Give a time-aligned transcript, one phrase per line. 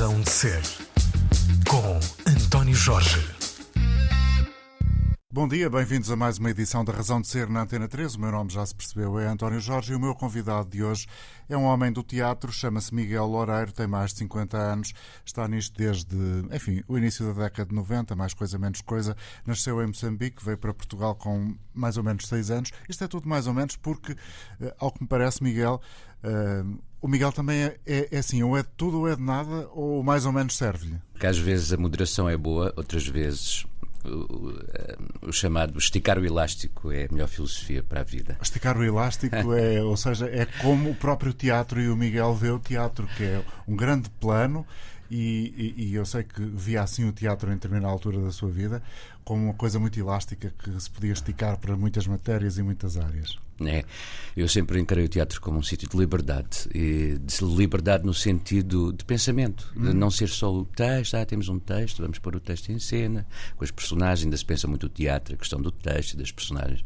[0.00, 0.62] Razão de Ser,
[1.68, 3.20] com António Jorge.
[5.30, 8.14] Bom dia, bem-vindos a mais uma edição da Razão de Ser na Antena 3.
[8.14, 11.06] O meu nome já se percebeu, é António Jorge e o meu convidado de hoje
[11.50, 15.76] é um homem do teatro, chama-se Miguel Loureiro, tem mais de 50 anos, está nisto
[15.76, 16.16] desde,
[16.50, 19.14] enfim, o início da década de 90, mais coisa menos coisa.
[19.44, 22.72] Nasceu em Moçambique, veio para Portugal com mais ou menos 6 anos.
[22.88, 24.16] Isto é tudo mais ou menos porque,
[24.62, 25.80] eh, ao que me parece, Miguel,
[26.24, 29.22] uh, o Miguel também é, é, é, assim, ou é de tudo ou é de
[29.22, 30.98] nada, ou mais ou menos serve-lhe.
[31.12, 33.66] Porque às vezes a moderação é boa, outras vezes
[34.04, 34.54] o,
[35.22, 38.38] o, chamado esticar o elástico é a melhor filosofia para a vida.
[38.40, 42.50] Esticar o elástico é, ou seja, é como o próprio teatro e o Miguel vê
[42.50, 44.66] o teatro, que é um grande plano
[45.10, 48.48] e, e, e, eu sei que via assim o teatro em determinada altura da sua
[48.48, 48.80] vida
[49.24, 53.38] como uma coisa muito elástica que se podia esticar para muitas matérias e muitas áreas.
[53.66, 53.84] É,
[54.36, 58.92] eu sempre encarei o teatro como um sítio de liberdade, e de liberdade no sentido
[58.92, 59.92] de pensamento, de hum.
[59.92, 63.26] não ser só o texto, ah, temos um texto, vamos pôr o texto em cena,
[63.56, 66.32] com as personagens, ainda se pensa muito o teatro, a questão do texto e das
[66.32, 66.82] personagens.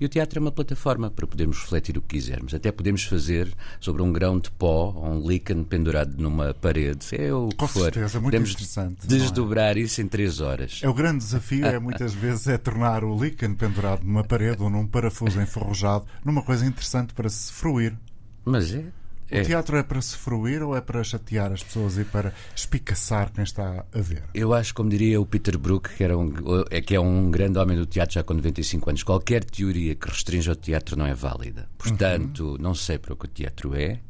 [0.00, 2.54] E o teatro é uma plataforma para podermos refletir o que quisermos.
[2.54, 7.32] Até podemos fazer sobre um grão de pó ou um líquen pendurado numa parede, é
[7.32, 7.84] o que com for.
[7.84, 9.06] Certeza, muito podemos interessante, é?
[9.06, 9.80] desdobrar é?
[9.80, 10.80] isso em três horas.
[10.82, 14.70] É o grande desafio, é muitas vezes é tornar o líquen pendurado numa parede ou
[14.70, 17.96] num parafuso enferrujado numa coisa interessante para se fruir.
[18.44, 18.84] Mas é.
[19.30, 23.32] O teatro é para se fruir ou é para chatear as pessoas e para espicaçar
[23.32, 24.22] quem está a ver?
[24.32, 26.32] Eu acho, como diria o Peter Brook, que, era um,
[26.70, 30.08] é, que é um grande homem do teatro já com 95 anos, qualquer teoria que
[30.08, 31.68] restrinja o teatro não é válida.
[31.76, 32.56] Portanto, uhum.
[32.60, 34.00] não sei para o que o teatro é.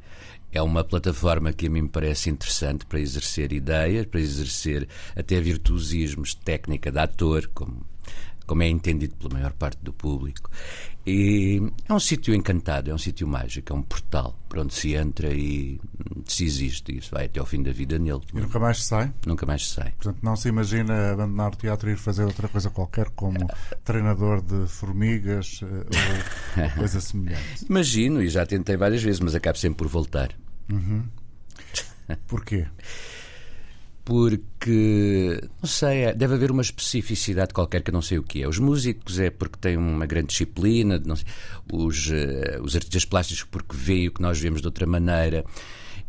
[0.52, 5.40] É uma plataforma que a mim me parece interessante para exercer ideias, para exercer até
[5.40, 7.84] virtuosismos de técnica de ator, como
[8.46, 10.50] como é entendido pela maior parte do público.
[11.06, 14.94] E é um sítio encantado, é um sítio mágico, é um portal para onde se
[14.94, 15.80] entra e
[16.24, 18.22] se existe, e isso vai até ao fim da vida nele.
[18.34, 19.12] E nunca mais se sai?
[19.24, 19.92] Nunca mais se sai.
[19.92, 23.38] Portanto, não se imagina abandonar o teatro e ir fazer outra coisa qualquer, como
[23.84, 27.64] treinador de formigas eh, ou coisa semelhante.
[27.70, 30.34] Imagino, e já tentei várias vezes, mas acabo sempre por voltar.
[30.72, 31.04] Uhum.
[32.26, 32.66] Porquê?
[34.06, 38.40] Porque, não sei, é, deve haver uma especificidade qualquer que eu não sei o que
[38.40, 38.48] é.
[38.48, 41.26] Os músicos é porque têm uma grande disciplina, sei,
[41.72, 45.44] os, uh, os artistas plásticos porque veem o que nós vemos de outra maneira.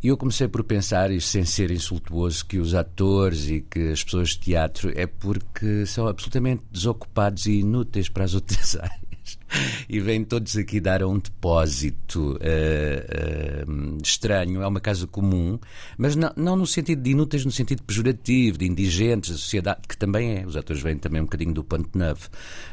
[0.04, 4.04] E eu comecei por pensar, isto sem ser insultuoso, que os atores e que as
[4.04, 9.07] pessoas de teatro é porque são absolutamente desocupados e inúteis para as outras áreas.
[9.90, 15.60] e vêm todos aqui dar um depósito uh, uh, estranho, é uma casa comum,
[15.98, 19.98] mas não, não, no sentido de inúteis, no sentido pejorativo, de indigentes, da sociedade, que
[19.98, 20.46] também é.
[20.46, 22.30] Os atores vêm também um bocadinho do Ponte Neuf,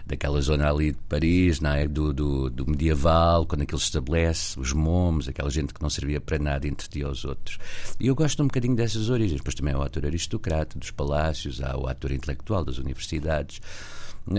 [0.07, 1.89] daquela zona ali de Paris, não é?
[1.89, 6.21] do, do, do medieval, quando aquilo se estabelece, os momos, aquela gente que não servia
[6.21, 7.59] para nada entretia aos outros.
[8.01, 11.63] E eu gosto um bocadinho dessas origens, pois também há o ator aristocrata dos palácios,
[11.63, 13.61] há o ator intelectual das universidades.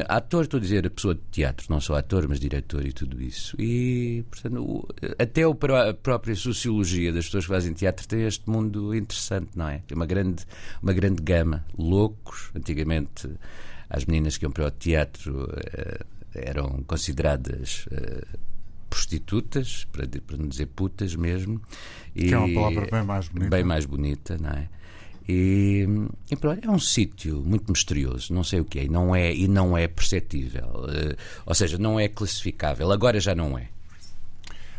[0.07, 3.21] Ator, estou a dizer, a pessoa de teatro, não só ator, mas diretor e tudo
[3.21, 3.55] isso.
[3.61, 4.87] E, portanto,
[5.19, 9.83] até a própria sociologia das pessoas que fazem teatro tem este mundo interessante, não é?
[9.87, 10.43] Tem uma grande,
[10.81, 11.63] uma grande gama.
[11.77, 13.29] Loucos, antigamente,
[13.87, 15.99] as meninas que iam para o teatro eh,
[16.33, 17.85] eram consideradas.
[17.91, 18.25] Eh,
[18.89, 21.61] prostitutas, para, para não dizer putas mesmo.
[22.13, 23.49] Que e, é uma palavra bem mais bonita.
[23.49, 24.69] Bem mais bonita, não é?
[25.27, 25.87] E,
[26.29, 29.47] e é um sítio muito misterioso, não sei o que é, e não é, e
[29.47, 33.69] não é perceptível, uh, ou seja, não é classificável, agora já não é.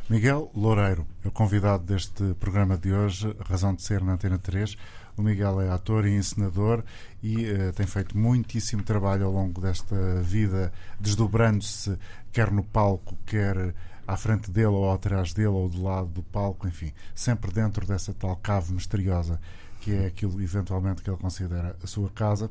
[0.08, 4.76] Miguel Loureiro é o convidado deste programa de hoje, Razão de Ser na Antena 3.
[5.16, 6.84] O Miguel é ator e encenador
[7.20, 11.98] e uh, tem feito muitíssimo trabalho ao longo desta vida, desdobrando-se
[12.32, 13.74] quer no palco, quer
[14.06, 18.14] à frente dele ou atrás dele ou do lado do palco, enfim, sempre dentro dessa
[18.14, 19.40] tal cave misteriosa
[19.86, 22.50] que é aquilo eventualmente que ele considera a sua casa.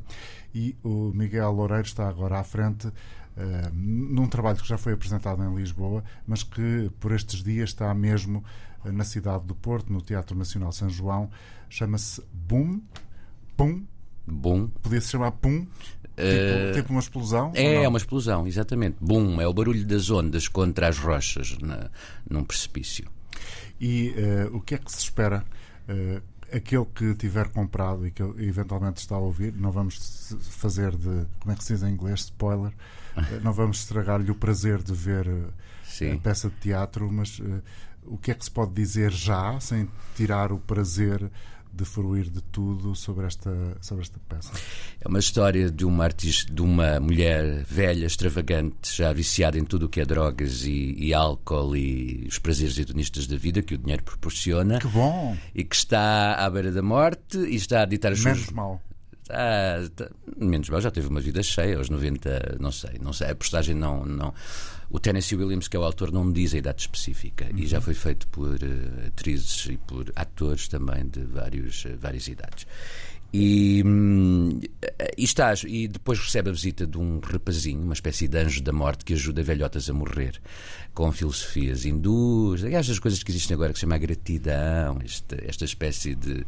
[0.53, 2.93] E o Miguel Loureiro está agora à frente uh,
[3.73, 8.41] num trabalho que já foi apresentado em Lisboa, mas que por estes dias está mesmo
[8.85, 11.29] uh, na cidade do Porto, no Teatro Nacional São João.
[11.69, 12.79] Chama-se Boom.
[13.57, 13.83] Pum.
[14.25, 14.69] Boom.
[14.81, 15.65] Podia-se chamar Pum.
[15.65, 17.51] Tipo, uh, tipo, uma explosão?
[17.53, 18.95] É, é uma explosão, exatamente.
[19.01, 21.89] Boom, é o barulho das ondas contra as rochas na,
[22.29, 23.05] num precipício.
[23.81, 24.15] E
[24.53, 25.43] o que é que se espera
[26.53, 31.51] aquele que tiver comprado e que eventualmente está a ouvir, não vamos fazer de, como
[31.51, 32.71] é que se diz em inglês, spoiler,
[33.43, 35.47] não vamos estragar-lhe o prazer de ver eh,
[35.83, 36.13] Sim.
[36.13, 37.61] a peça de teatro, mas uh,
[38.05, 41.29] o que é que se pode dizer já, sem tirar o prazer
[41.75, 43.51] de fruir de tudo sobre esta,
[43.81, 44.51] sobre esta peça?
[45.01, 49.85] É uma história de uma artista, de uma mulher velha, extravagante, já viciada em tudo
[49.85, 53.77] o que é drogas e, e álcool e os prazeres hedonistas da vida que o
[53.77, 54.79] dinheiro proporciona.
[54.79, 55.37] Que bom!
[55.53, 58.81] E que está à beira da morte e está a ditar as Menos mal.
[59.29, 63.31] Ah, tá- menos mal, já teve uma vida cheia, aos 90, não sei, não sei.
[63.31, 64.33] A postagem não, não.
[64.89, 67.81] O Tennessee Williams, que é o autor, não me diz a idade específica e já
[67.81, 72.67] foi feito por eh, atrizes e por atores também de vários, eh, várias idades.
[73.33, 74.61] E, hum,
[75.17, 78.71] e está, e depois recebe a visita de um rapazinho, uma espécie de anjo da
[78.71, 80.39] morte que ajuda velhotas a morrer,
[80.93, 85.65] com filosofias hindus, estas coisas que existem agora que se chama a gratidão, esta, esta
[85.65, 86.45] espécie de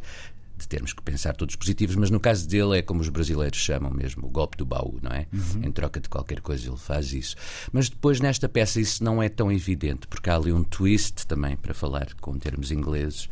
[0.58, 3.90] de termos que pensar todos positivos, mas no caso dele é como os brasileiros chamam
[3.90, 5.26] mesmo, o golpe do baú, não é?
[5.62, 7.36] Em troca de qualquer coisa ele faz isso.
[7.72, 11.56] Mas depois nesta peça isso não é tão evidente, porque há ali um twist também,
[11.56, 13.28] para falar com termos ingleses,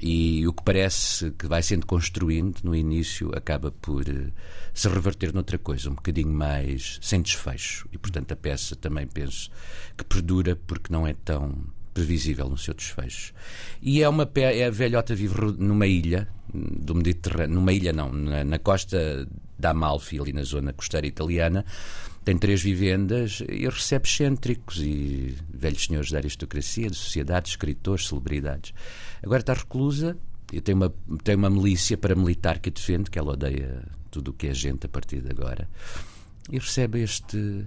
[0.00, 4.32] e o que parece que vai sendo construindo no início acaba por eh,
[4.74, 7.88] se reverter noutra coisa, um bocadinho mais sem desfecho.
[7.92, 9.48] E portanto a peça também penso
[9.96, 11.54] que perdura porque não é tão
[11.92, 13.32] previsível no seu desfecho.
[13.80, 18.44] E é uma é a velhota vive numa ilha do Mediterrâneo, numa ilha não, na,
[18.44, 19.26] na costa
[19.58, 21.64] da Amalfi, ali na zona costeira italiana.
[22.24, 28.72] Tem três vivendas e recebe excêntricos e velhos senhores da aristocracia, de sociedade, escritores, celebridades.
[29.22, 30.16] Agora está reclusa
[30.52, 30.92] e tem uma,
[31.24, 34.86] tem uma milícia paramilitar que a defende, que ela odeia tudo o que é gente
[34.86, 35.68] a partir de agora.
[36.50, 37.66] E recebe este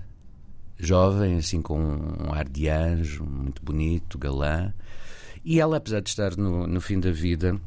[0.78, 4.74] jovem, assim com um ar de anjo, muito bonito, galã.
[5.44, 7.60] E ela, apesar de estar no, no fim da vida,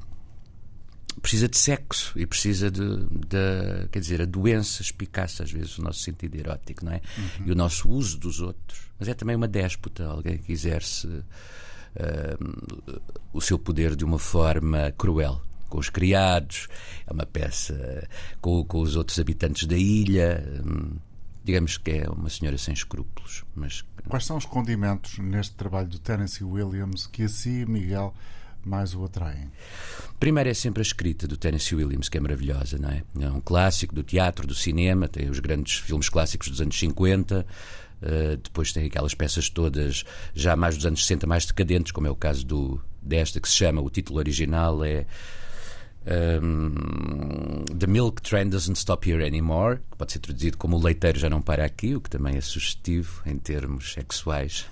[1.21, 5.83] precisa de sexo e precisa de, de quer dizer, a doença espicaça às vezes o
[5.83, 7.01] nosso sentido erótico, não é?
[7.45, 8.91] E o nosso uso dos outros.
[8.99, 11.09] Mas é também uma déspota, alguém que exerce
[11.97, 12.37] ah,
[13.33, 15.41] o seu poder de uma forma cruel.
[15.69, 16.67] Com os criados,
[17.07, 18.09] é uma peça
[18.41, 20.43] com, com os outros habitantes da ilha.
[21.49, 25.99] Digamos que é uma senhora sem escrúpulos, mas Quais são os condimentos neste trabalho do
[25.99, 28.15] Tennessee Williams que a si, Miguel,
[28.63, 29.51] mais o atraem?
[30.21, 33.03] Primeiro é sempre a escrita do Tennessee Williams, que é maravilhosa, não é?
[33.19, 37.47] É um clássico do teatro, do cinema, tem os grandes filmes clássicos dos anos 50,
[38.03, 40.05] eh, depois tem aquelas peças todas
[40.35, 43.57] já mais dos anos 60, mais decadentes, como é o caso do, desta, que se
[43.57, 45.07] chama, o título original é
[46.07, 51.19] um, The Milk Train Doesn't Stop Here Anymore, que pode ser traduzido como O Leiteiro
[51.19, 54.67] Já Não Para Aqui, o que também é sugestivo em termos sexuais.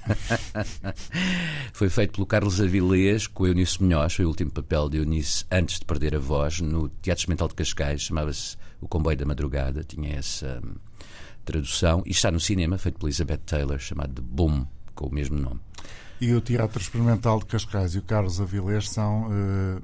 [1.73, 5.79] foi feito pelo Carlos Avilés com Eunice Munhoz, foi o último papel de Eunice antes
[5.79, 10.17] de perder a voz, no Teatro Experimental de Cascais, chamava-se O Comboio da Madrugada, tinha
[10.17, 10.75] essa hum,
[11.45, 15.39] tradução, e está no cinema, feito por Elizabeth Taylor, chamado de Boom, com o mesmo
[15.39, 15.61] nome.
[16.19, 19.83] E o Teatro Experimental de Cascais e o Carlos Avilés são eh,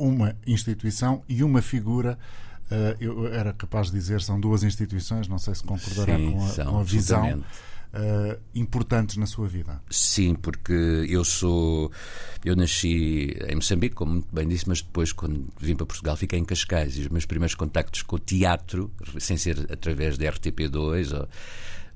[0.00, 2.18] uma instituição e uma figura.
[2.70, 6.44] eh, eu era capaz de dizer são duas instituições, não sei se concordará Sim, com
[6.44, 7.48] a, são, com a visão absolutamente.
[7.92, 9.82] eh, importantes na sua vida.
[9.90, 10.72] Sim, porque
[11.08, 11.90] eu sou.
[12.44, 16.38] Eu nasci em Moçambique, como muito bem disse, mas depois, quando vim para Portugal, fiquei
[16.38, 21.12] em Cascais e os meus primeiros contactos com o teatro, sem ser através da RTP2,
[21.12, 21.28] ou-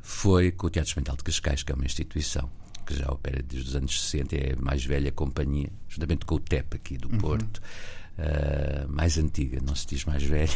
[0.02, 2.50] foi com o Teatro Experimental de Cascais, que é uma instituição
[2.84, 6.40] que já opera desde os anos 60, é a mais velha companhia, juntamente com o
[6.40, 7.60] TEP aqui do Porto.
[8.16, 10.52] Uh, mais antiga, não se diz mais velha.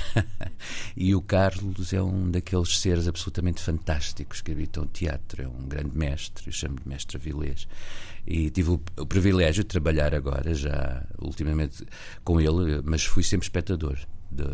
[0.96, 5.42] e o Carlos é um daqueles seres absolutamente fantásticos que habitam o teatro.
[5.42, 7.66] É um grande mestre, eu chamo de mestre Avilés.
[8.24, 11.84] E tive o, o privilégio de trabalhar agora, já ultimamente,
[12.22, 13.98] com ele, mas fui sempre espectador
[14.30, 14.44] de-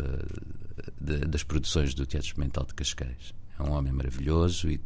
[1.19, 3.35] de- das produções do Teatro Experimental de Cascais.
[3.57, 4.79] É um homem maravilhoso e,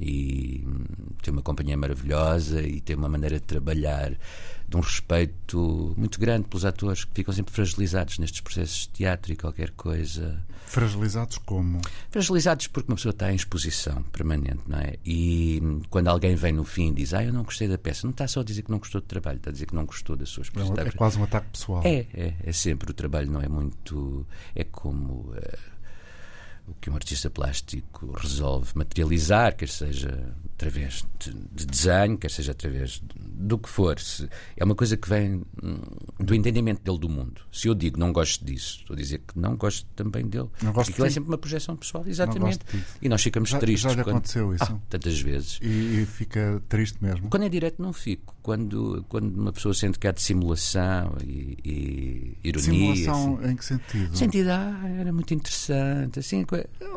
[0.00, 0.84] e, hum,
[1.22, 4.12] tem uma companhia maravilhosa e tem uma maneira de trabalhar
[4.68, 9.32] de um respeito muito grande pelos atores que ficam sempre fragilizados nestes processos de teatro
[9.32, 10.44] e qualquer coisa.
[10.66, 11.80] Fragilizados como?
[12.10, 14.96] Fragilizados porque uma pessoa está em exposição permanente, não é?
[15.06, 18.00] E hum, quando alguém vem no fim e diz, ah, eu não gostei da peça,
[18.06, 19.86] não está só a dizer que não gostou do trabalho, está a dizer que não
[19.86, 20.76] gostou da sua É, exposição.
[20.76, 21.82] é quase um ataque pessoal.
[21.84, 22.90] É, é, é sempre.
[22.90, 24.26] O trabalho não é muito.
[24.54, 25.58] É como eh,
[26.70, 32.52] o que um artista plástico resolve materializar, quer seja através de, de desenho, quer seja
[32.52, 33.98] através de- do que for.
[34.00, 35.78] Se- é uma coisa que vem hum,
[36.18, 37.40] do entendimento dele do mundo.
[37.52, 40.48] Se eu digo não gosto disso, estou a dizer que não gosto também dele.
[40.62, 41.14] Não gosto aquilo é de ti.
[41.14, 42.58] sempre uma projeção pessoal, exatamente.
[43.00, 43.82] E nós ficamos Já- tristes.
[43.90, 44.16] já lhe quando...
[44.16, 44.64] aconteceu isso?
[44.64, 45.58] Ah, tantas vezes.
[45.62, 47.28] E, e fica triste mesmo.
[47.30, 48.34] Quando é direto não fico.
[48.48, 52.94] Quando, quando uma pessoa sente que há dissimulação e, e ironia.
[52.96, 53.50] Simulação assim.
[53.50, 54.16] em que sentido?
[54.16, 56.46] Sentido, ah, era muito interessante, assim,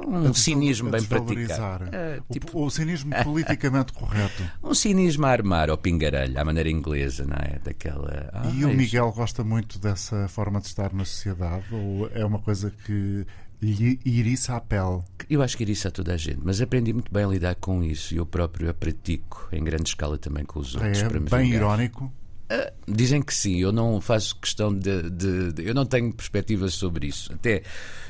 [0.08, 1.94] um cinismo a bem praticado.
[1.94, 4.44] É, O- tipo, o, cinismo politicamente correto.
[4.64, 7.60] um cinismo a armar ao pingarelho, à maneira inglesa, não é?
[7.62, 8.30] Daquela.
[8.32, 11.66] Ah, e o isto- Miguel gosta muito dessa forma de estar na sociedade?
[11.70, 13.26] Ou é uma coisa que
[13.62, 15.02] lhe iriça a pele?
[15.30, 17.84] Eu acho que isso a toda a gente, mas aprendi muito bem a lidar com
[17.84, 21.00] isso e eu próprio a pratico em grande escala também com os outros.
[21.00, 21.58] É para me bem vingar.
[21.58, 22.12] irónico.
[22.86, 27.08] Dizem que sim, eu não faço questão de, de- de- Eu não tenho perspectivas sobre
[27.08, 27.32] isso.
[27.32, 27.64] Até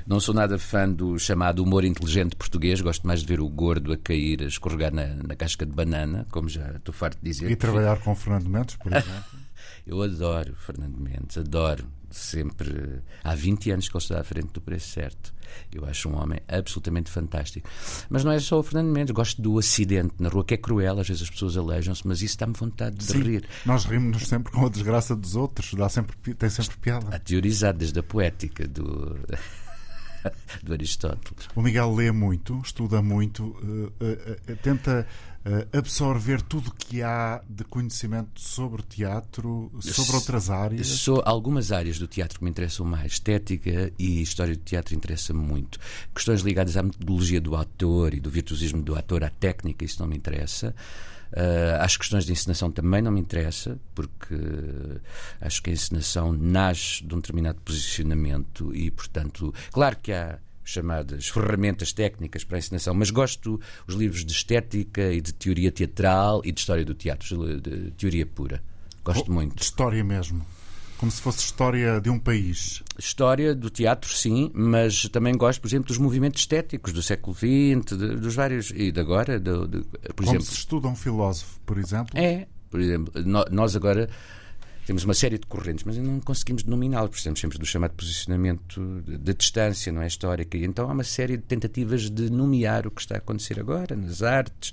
[0.08, 3.93] não sou nada fã do chamado humor inteligente português, gosto mais de ver o gordo
[3.93, 7.51] a cair, a escorregar na, na casca de banana, como já estou farto de dizer.
[7.51, 9.39] E trabalhar com Fernando Mendes, por exemplo.
[9.86, 11.86] Eu adoro Fernando Mendes, adoro.
[12.12, 13.01] Sempre.
[13.24, 15.34] Há 20 anos que ele está à frente do preço certo.
[15.72, 17.70] Eu acho um homem absolutamente fantástico.
[18.10, 21.00] Mas não é só o Fernando Mendes, gosto do acidente na rua, que é cruel,
[21.00, 23.48] às vezes as pessoas aleijam-se, mas isso dá-me vontade de Sim, rir.
[23.65, 25.74] nós rimos-nos sempre com a desgraça dos outros.
[25.74, 27.13] Dá sempre, tem sempre piada.
[27.15, 29.20] A teorizar desde a poética do,
[30.63, 31.48] do Aristóteles.
[31.56, 33.56] O Miguel lê muito, estuda muito,
[34.00, 35.08] eh, eh, eh, tenta
[35.74, 40.86] absorver tudo o que há de conhecimento sobre teatro, sobre outras áreas.
[40.86, 43.13] Sou algumas áreas do teatro que me interessam mais.
[43.13, 45.80] Estética e história do teatro interessa muito.
[46.13, 50.08] Questões ligadas à metodologia do ator e do virtuosismo do ator, à técnica, isso não
[50.08, 50.75] me interessa.
[51.36, 54.36] Ah, as questões de encenação também não me interessa, porque
[55.40, 61.28] acho que a encenação nasce de um determinado posicionamento e, portanto, claro que há chamadas
[61.28, 66.42] ferramentas técnicas para a encenação, mas gosto dos livros de estética e de teoria teatral
[66.46, 68.62] e de história do teatro, de teoria pura.
[69.04, 69.56] Gosto Oh, muito.
[69.56, 70.46] De história mesmo.
[71.01, 72.81] Como se fosse história de um país.
[72.98, 77.98] História do teatro, sim, mas também gosto, por exemplo, dos movimentos estéticos do século XX,
[77.98, 78.72] de- dos vários.
[78.74, 80.46] e de agora, do- de- por Como exemplo.
[80.46, 82.17] se estuda um filósofo, por exemplo.
[82.17, 84.08] É, por exemplo, no- nós agora
[84.86, 87.10] temos uma série de correntes, mas ainda não conseguimos denominá-los.
[87.10, 90.08] Precisamos sempre do chamado posicionamento de, de distância, não é?
[90.08, 90.55] Histórica.
[90.55, 94.22] Então há uma série de tentativas de nomear o que está a acontecer agora, nas
[94.22, 94.72] artes,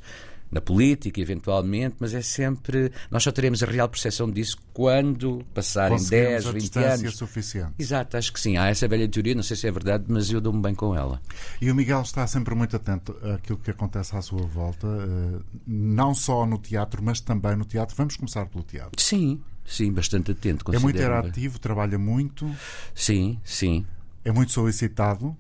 [0.51, 2.91] na política, eventualmente, mas é sempre.
[3.11, 7.17] Nós só teremos a real percepção disso quando passarem Conseguimos 10, a 20 distância anos.
[7.17, 7.73] suficiente.
[7.79, 8.57] Exato, acho que sim.
[8.57, 11.21] Há essa velha teoria, não sei se é verdade, mas eu dou-me bem com ela.
[11.61, 16.15] E o Miguel está sempre muito atento àquilo que acontece à sua volta, eh, não
[16.15, 17.95] só no teatro, mas também no teatro.
[17.97, 19.01] Vamos começar pelo teatro.
[19.03, 20.65] Sim, sim, bastante atento.
[20.75, 22.51] É muito interativo, trabalha muito,
[22.95, 23.85] Sim, sim.
[24.25, 25.37] é muito solicitado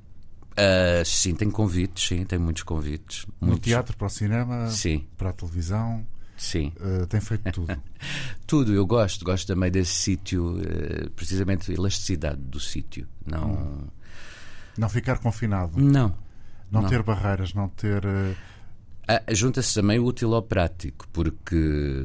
[0.58, 3.24] Ah, sim, tenho convites, sim, tenho muitos convites.
[3.40, 3.64] no Muitos.
[3.68, 6.04] teatro, para o cinema, Sim, para a televisão.
[6.36, 6.72] sim.
[6.80, 7.76] eh, tem feito tudo.
[8.46, 13.06] Tudo, eu gosto, gosto também desse sítio, eh, precisamente a elasticidade do sítio.
[13.26, 13.86] Não.
[14.76, 16.14] Não ficar confinado, Não.
[16.70, 16.88] não, Não.
[16.88, 18.02] ter barreiras, não ter.
[19.06, 22.04] Ah, Junta-se também o útil ao prático, porque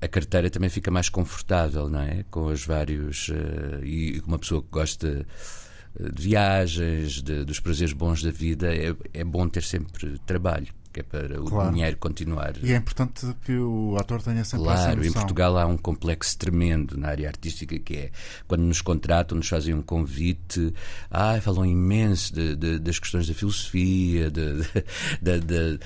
[0.00, 2.24] a carteira também fica mais confortável, não é?
[2.30, 3.30] Com os vários.
[3.82, 5.26] e uma pessoa que gosta
[5.98, 11.00] de viagens, de- dos prazeres bons da vida, é, é bom ter sempre trabalho, que
[11.00, 11.72] é para o Claro.
[11.72, 12.54] dinheiro continuar.
[12.62, 15.12] E é importante que o ator tenha sempre essa Claro, em.
[15.12, 18.10] Portugal há um complexo tremendo na área artística que é
[18.48, 20.72] quando nos contratam, nos fazem um convite,
[21.10, 24.62] ah, falam imenso de- de- das questões da filosofia, de-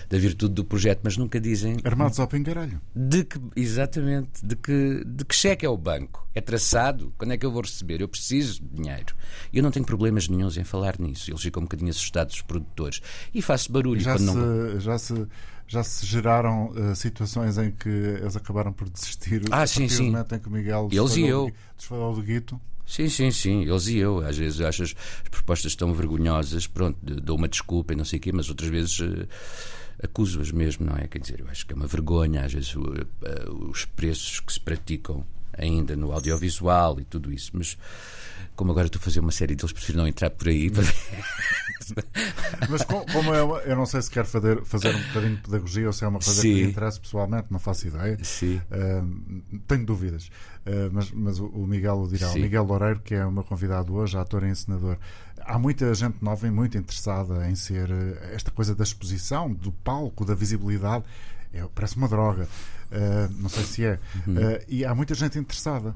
[0.09, 2.81] da, virtude do projeto, mas nunca dizem Armados ao pingarelho.
[2.95, 6.25] de que, exatamente, de que, de que cheque é o banco?
[6.35, 7.13] É traçado?
[7.17, 8.01] Quando é que eu vou receber?
[8.01, 9.15] Eu preciso de dinheiro.
[9.53, 11.31] E eu não tenho problemas nenhums em falar nisso.
[11.31, 13.01] Eles ficam um bocadinho assustados, os produtores.
[13.33, 14.81] E faço barulho Já quando se, não.
[14.81, 15.27] já se,
[15.67, 20.07] já se geraram eh, situações em que eles acabaram por desistir Ah, sim, sim.
[20.07, 21.47] do momento em que o Miguel Eles e eu.
[21.47, 22.61] do- desfalou do guito.
[22.87, 24.19] Sim, sim, sim, eles e eu.
[24.21, 28.19] Às vezes acho as as propostas tão vergonhosas, pronto, dou uma desculpa e não sei
[28.19, 29.27] o quê, mas outras vezes eh,
[30.03, 31.07] acuso-as mesmo, não é?
[31.07, 32.75] Quer dizer, eu acho que é uma vergonha, às vezes,
[33.23, 35.25] eh, os preços que se praticam
[35.57, 37.79] ainda no audiovisual e tudo isso, mas
[38.57, 40.71] como agora estou a fazer uma série deles, prefiro não entrar por aí.
[42.69, 45.43] Mas co- como é uma- eu não sei se quer fazer, fazer um bocadinho de
[45.43, 46.55] pedagogia ou se é uma coisa que Sim.
[46.55, 48.19] lhe interessa pessoalmente, não faço ideia.
[48.23, 48.61] Sim.
[48.71, 50.31] Ahm, tenho dúvidas,
[50.67, 52.29] Ah, mas, mas o, o Miguel o dirá.
[52.29, 52.41] O Sim.
[52.43, 54.97] Miguel Loureiro, que é o meu convidado hoje, ator e encenador.
[55.41, 59.71] Há muita gente nova e muito interessada em ser eh, esta coisa da exposição, do
[59.71, 61.05] palco, da visibilidade.
[61.53, 62.49] É, parece uma droga.
[62.91, 63.99] Ah, não sei se é.
[64.27, 64.37] Uhum.
[64.39, 65.95] Ah, e há muita gente interessada.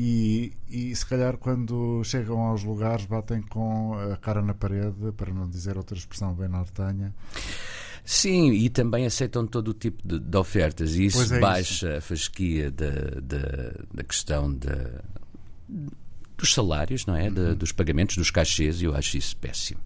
[0.00, 5.34] E, e se calhar quando chegam aos lugares batem com a cara na parede, para
[5.34, 7.12] não dizer outra expressão bem nortenha.
[8.04, 12.00] Sim, e também aceitam todo o tipo de, de ofertas e isso é baixa a
[12.00, 12.90] fasquia da,
[13.20, 15.02] da, da questão da,
[16.36, 17.28] dos salários, não é?
[17.28, 19.80] Da- dos pagamentos, dos cachês, e eu acho isso péssimo.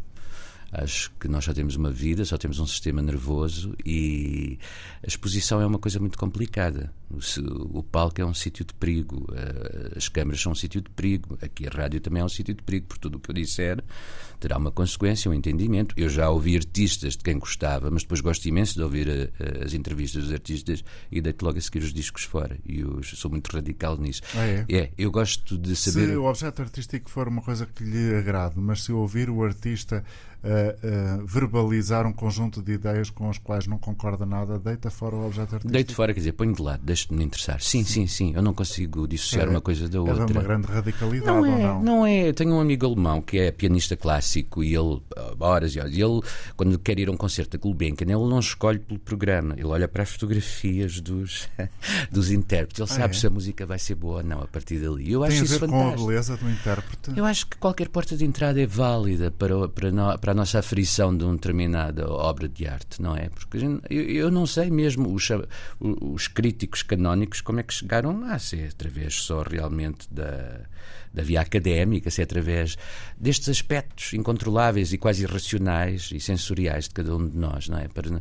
[0.72, 4.58] Acho que nós só temos uma vida, só temos um sistema nervoso e
[5.02, 6.90] a exposição é uma coisa muito complicada.
[7.10, 10.88] O, o palco é um sítio de perigo, uh, as câmaras são um sítio de
[10.88, 13.34] perigo, aqui a rádio também é um sítio de perigo, por tudo o que eu
[13.34, 13.84] disser
[14.42, 15.94] terá uma consequência, um entendimento.
[15.96, 19.72] Eu já ouvi artistas de quem gostava, mas depois gosto imenso de ouvir a, as
[19.72, 22.58] entrevistas dos artistas e deito logo a seguir os discos fora.
[22.66, 24.20] E eu sou muito radical nisso.
[24.34, 24.66] Ah, é?
[24.68, 26.08] é, eu gosto de saber.
[26.08, 30.04] Se o objeto artístico for uma coisa que lhe agrade, mas se ouvir o artista
[30.44, 35.16] uh, uh, verbalizar um conjunto de ideias com as quais não concorda nada, deita fora
[35.16, 35.72] o objeto artístico.
[35.72, 37.60] Deito fora, quer dizer, ponho de lado, deixe-me me interessar.
[37.60, 40.22] Sim, sim, sim, eu não consigo dissociar é, uma coisa da outra.
[40.24, 41.82] É uma grande radicalidade, não é, ou não?
[41.82, 42.28] Não é.
[42.28, 45.00] Eu tenho um amigo alemão que é pianista clássico e ele,
[45.38, 46.20] horas e horas, e ele,
[46.56, 49.86] quando quer ir a um concerto da Gulbenkian, ele não escolhe pelo programa, ele olha
[49.88, 51.48] para as fotografias dos,
[52.10, 53.18] dos intérpretes, ele Ah, sabe é?
[53.18, 55.10] se a música vai ser boa ou não a partir dali.
[55.12, 56.06] Eu acho Tem a isso ver com a fantástico.
[56.08, 57.12] beleza do intérprete.
[57.16, 61.16] Eu acho que qualquer porta de entrada é válida para, para, para a nossa aferição
[61.16, 63.28] de uma determinada obra de arte, não é?
[63.28, 65.28] Porque gente- eu, eu não sei mesmo os,
[65.80, 70.60] os críticos canónicos como é que chegaram lá, se é através só realmente da,
[71.12, 72.76] da via académica, se é através
[73.18, 77.88] destes aspectos incontroláveis e quase irracionais e sensoriais de cada um de nós, não é?
[77.88, 78.20] Para,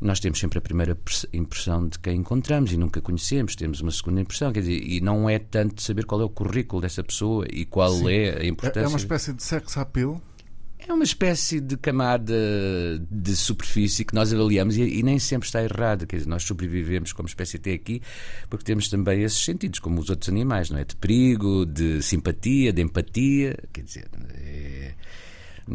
[0.00, 0.96] nós temos sempre a primeira
[1.32, 5.28] impressão de quem encontramos e nunca conhecemos, temos uma segunda impressão, quer dizer, e não
[5.28, 8.10] é tanto saber qual é o currículo dessa pessoa e qual Sim.
[8.10, 8.84] é a É- importância.
[8.84, 10.20] É uma espécie de sex appeal.
[10.88, 12.34] É uma espécie de camada
[13.10, 16.06] de superfície que nós avaliamos e, e nem sempre está errado.
[16.06, 18.00] Quer dizer, nós sobrevivemos como espécie até aqui
[18.48, 20.84] porque temos também esses sentidos, como os outros animais, não é?
[20.84, 23.54] De perigo, de simpatia, de empatia.
[23.70, 24.94] Quer dizer, é-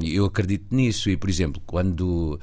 [0.01, 1.12] eu acredito nisso.
[1.12, 2.39] E, por exemplo, quando.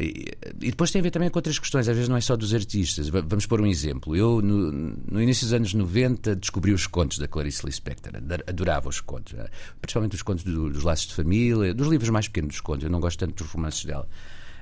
[0.00, 0.26] E
[0.70, 3.08] depois tem a ver também com outras questões, às vezes não é só dos artistas.
[3.08, 4.14] Va- Vamos pôr um exemplo.
[4.14, 8.14] Eu, no, no início dos anos 90, descobri os contos da Clarice Lispector.
[8.16, 9.46] Ador- Adorava os contos, né?
[9.80, 12.84] principalmente os contos do- dos laços de família, dos livros mais pequenos dos contos.
[12.84, 14.08] Eu não gosto tanto dos romances dela.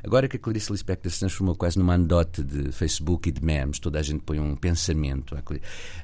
[0.03, 3.79] Agora que a Clarice Lispector se transformou quase numa anedote de Facebook e de memes,
[3.79, 5.37] toda a gente põe um pensamento.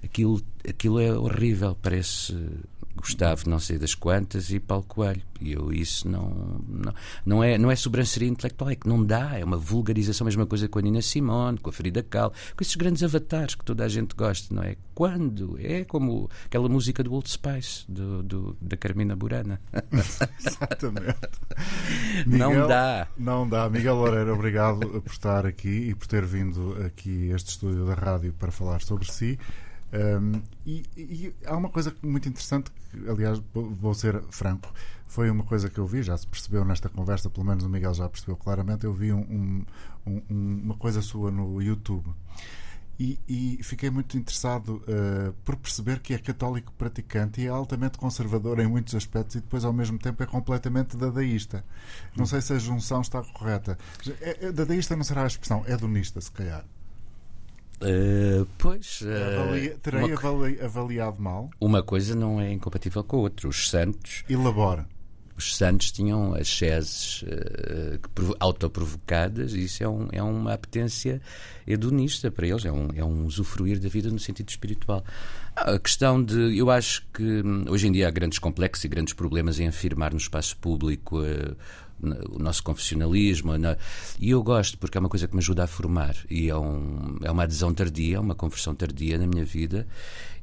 [0.02, 2.36] Aquilo, aquilo é horrível, parece
[2.94, 5.22] Gustavo não sei das quantas e Paulo Coelho.
[5.40, 6.94] E eu isso não, não,
[7.26, 10.46] não, é, não é sobranceria intelectual, é que não dá, é uma vulgarização, a mesma
[10.46, 13.84] coisa com a Nina Simone, com a Frida Kahlo, com esses grandes avatares que toda
[13.84, 14.76] a gente gosta, não é?
[14.94, 15.58] Quando?
[15.60, 19.60] É como aquela música do Old Spice, do, do- da Carmina Burana.
[20.38, 21.16] Exatamente.
[22.26, 23.08] Não Miguel- dá.
[23.16, 23.68] Não dá.
[23.68, 27.94] Miguel Loureiro, obrigado por estar aqui e por ter vindo aqui a este estúdio da
[27.94, 29.38] rádio para falar sobre si.
[29.92, 34.72] Um, e, e há uma coisa muito interessante, que, aliás, vou- ser franco,
[35.06, 37.92] foi uma coisa que eu vi, já se percebeu nesta conversa, pelo menos o Miguel
[37.92, 38.84] já percebeu claramente.
[38.84, 39.64] Eu vi um-
[40.06, 42.06] um- uma coisa sua no YouTube.
[43.00, 47.98] E, e fiquei muito interessado uh, por perceber que é católico praticante e é altamente
[47.98, 51.64] conservador em muitos aspectos e depois ao mesmo tempo é completamente dadaísta.
[52.14, 53.76] Não sei se a junção está correta.
[54.20, 56.64] É, é, dadaísta não será a expressão, é donista, se calhar.
[57.84, 59.02] Eh, pois.
[59.04, 61.50] eh, Avalia- terei uma, avali- avaliado mal.
[61.60, 63.48] uma coisa não é incompatível com a outra.
[63.48, 64.86] Os santos Elabora.
[65.36, 66.48] os santos tinham as
[68.02, 71.20] que provo- autoprovocadas e isso é, um- é uma apetência
[71.66, 75.04] hedonista para eles, é um, é um usufruir da vida no sentido espiritual.
[75.56, 76.56] A questão de.
[76.56, 80.12] Eu acho que hum, hoje em dia há grandes complexos e grandes problemas em afirmar
[80.12, 81.20] no espaço público.
[81.20, 81.54] na-
[82.30, 83.76] o nosso confessionalismo na-
[84.20, 87.16] e eu gosto porque é uma coisa que me ajuda a formar e é, um,
[87.22, 89.86] é uma adesão tardia, uma conversão tardia na minha vida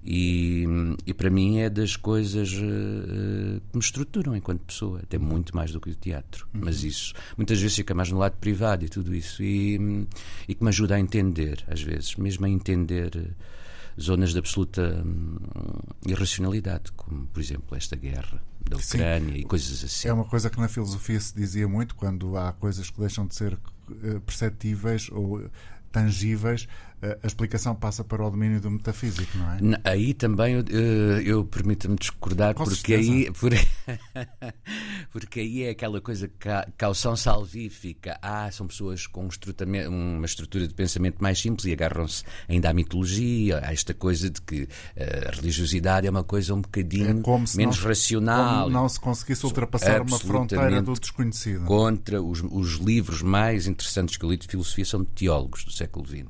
[0.06, 0.66] e,
[1.06, 5.72] e para mim é das coisas eh, que me estruturam enquanto pessoa, até muito mais
[5.72, 6.48] do que o teatro.
[6.54, 10.08] Mas isso muitas vezes fica mais no lado privado e tudo isso, e,
[10.48, 13.28] e que me ajuda a entender, às vezes, mesmo a entender eh,
[14.00, 15.38] zonas de absoluta hum,
[16.06, 18.98] irracionalidade, como por exemplo esta guerra da Sim.
[18.98, 20.08] Ucrânia e coisas assim.
[20.08, 23.36] É uma coisa que na filosofia se dizia muito quando há coisas que deixam de
[23.36, 23.58] ser
[24.04, 25.50] eh, perceptíveis ou
[25.92, 26.68] tangíveis,
[27.24, 29.82] a explicação passa para o domínio do metafísico, não é?
[29.84, 33.12] Aí também eu, eu, eu permito-me discordar, Com porque certeza.
[33.12, 33.52] aí, por-
[35.12, 38.18] porque aí é aquela coisa ca, caução salvífica.
[38.22, 39.30] Ah, são pessoas com um
[40.20, 44.42] uma estrutura de pensamento mais simples e agarram-se ainda à mitologia, a esta coisa de
[44.42, 47.14] que eh, a religiosidade é uma coisa um bocadinho É
[47.58, 48.64] menos não, racional.
[48.64, 51.66] como não se conseguisse ultrapassar uma fronteira do desconhecido.
[51.66, 55.72] contra os, os livros mais interessantes que eu li de filosofia são de teólogos do
[55.72, 56.26] século XX.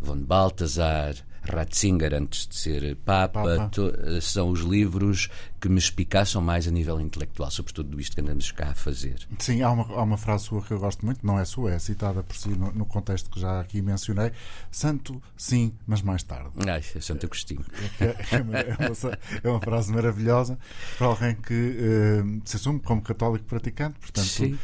[0.00, 3.68] Von Balthasar, Ratzinger, antes de ser Papa, Papa.
[3.70, 5.28] to- são os livros
[5.66, 9.26] que me espicaçam mais a nível intelectual, sobretudo do isto que andamos cá a fazer.
[9.36, 11.78] Sim, há uma, há uma frase sua que eu gosto muito, não é sua, é
[11.80, 14.30] citada por si no, no contexto que já aqui mencionei.
[14.70, 16.50] Santo, sim, mas mais tarde.
[16.68, 17.64] Ai, é Santo Agostinho.
[17.98, 20.58] É, é, uma, é, uma, é uma frase maravilhosa
[20.98, 24.58] para alguém que uh, se assume como católico praticante, portanto, sim.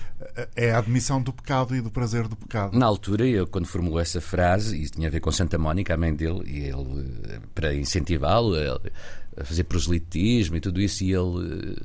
[0.55, 2.79] é a admissão do pecado e do prazer do pecado.
[2.79, 5.97] Na altura, eu, quando formulou essa frase, e tinha a ver com Santa Mónica, a
[5.97, 8.55] mãe dele, e ele, para incentivá-lo,
[9.37, 11.77] a fazer proselitismo e tudo isso, e ele uh,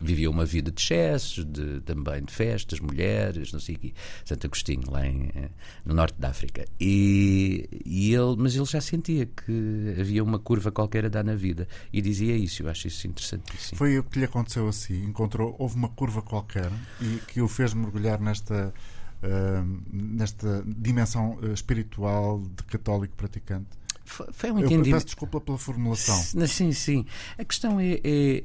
[0.00, 4.46] vivia uma vida de excessos, de, também de festas, mulheres, não sei o quê, Santo
[4.46, 5.48] Agostinho, lá em, eh,
[5.84, 6.64] no norte da África.
[6.80, 11.34] E, e ele, mas ele já sentia que havia uma curva qualquer a dar na
[11.34, 13.78] vida e dizia isso, eu acho isso interessantíssimo.
[13.78, 17.74] Foi o que lhe aconteceu assim, encontrou, houve uma curva qualquer e que o fez
[17.74, 18.72] mergulhar nesta.
[19.16, 23.70] Uh, nesta dimensão espiritual de católico praticante?
[24.06, 24.88] Foi um entendimento.
[24.88, 26.16] Eu peço desculpa pela formulação.
[26.46, 27.04] Sim, sim.
[27.36, 28.44] A questão é, é.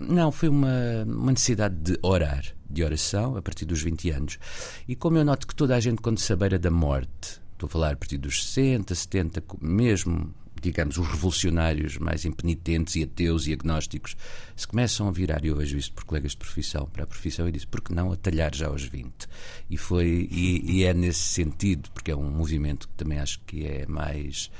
[0.00, 4.38] Não, foi uma, uma necessidade de orar, de oração, a partir dos 20 anos.
[4.86, 7.70] E como eu noto que toda a gente, quando se beira da morte, estou a
[7.70, 13.52] falar a partir dos 60, 70, mesmo digamos, os revolucionários mais impenitentes e ateus e
[13.52, 14.16] agnósticos
[14.56, 17.48] se começam a virar, e eu vejo isso por colegas de profissão, para a profissão,
[17.48, 19.28] e disse, por que não atalhar já aos 20?
[19.70, 23.66] E, foi, e, e, é nesse sentido, porque é um movimento que também acho que
[23.66, 24.50] é mais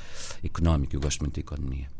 [0.42, 1.90] económico, eu gosto muito da economia.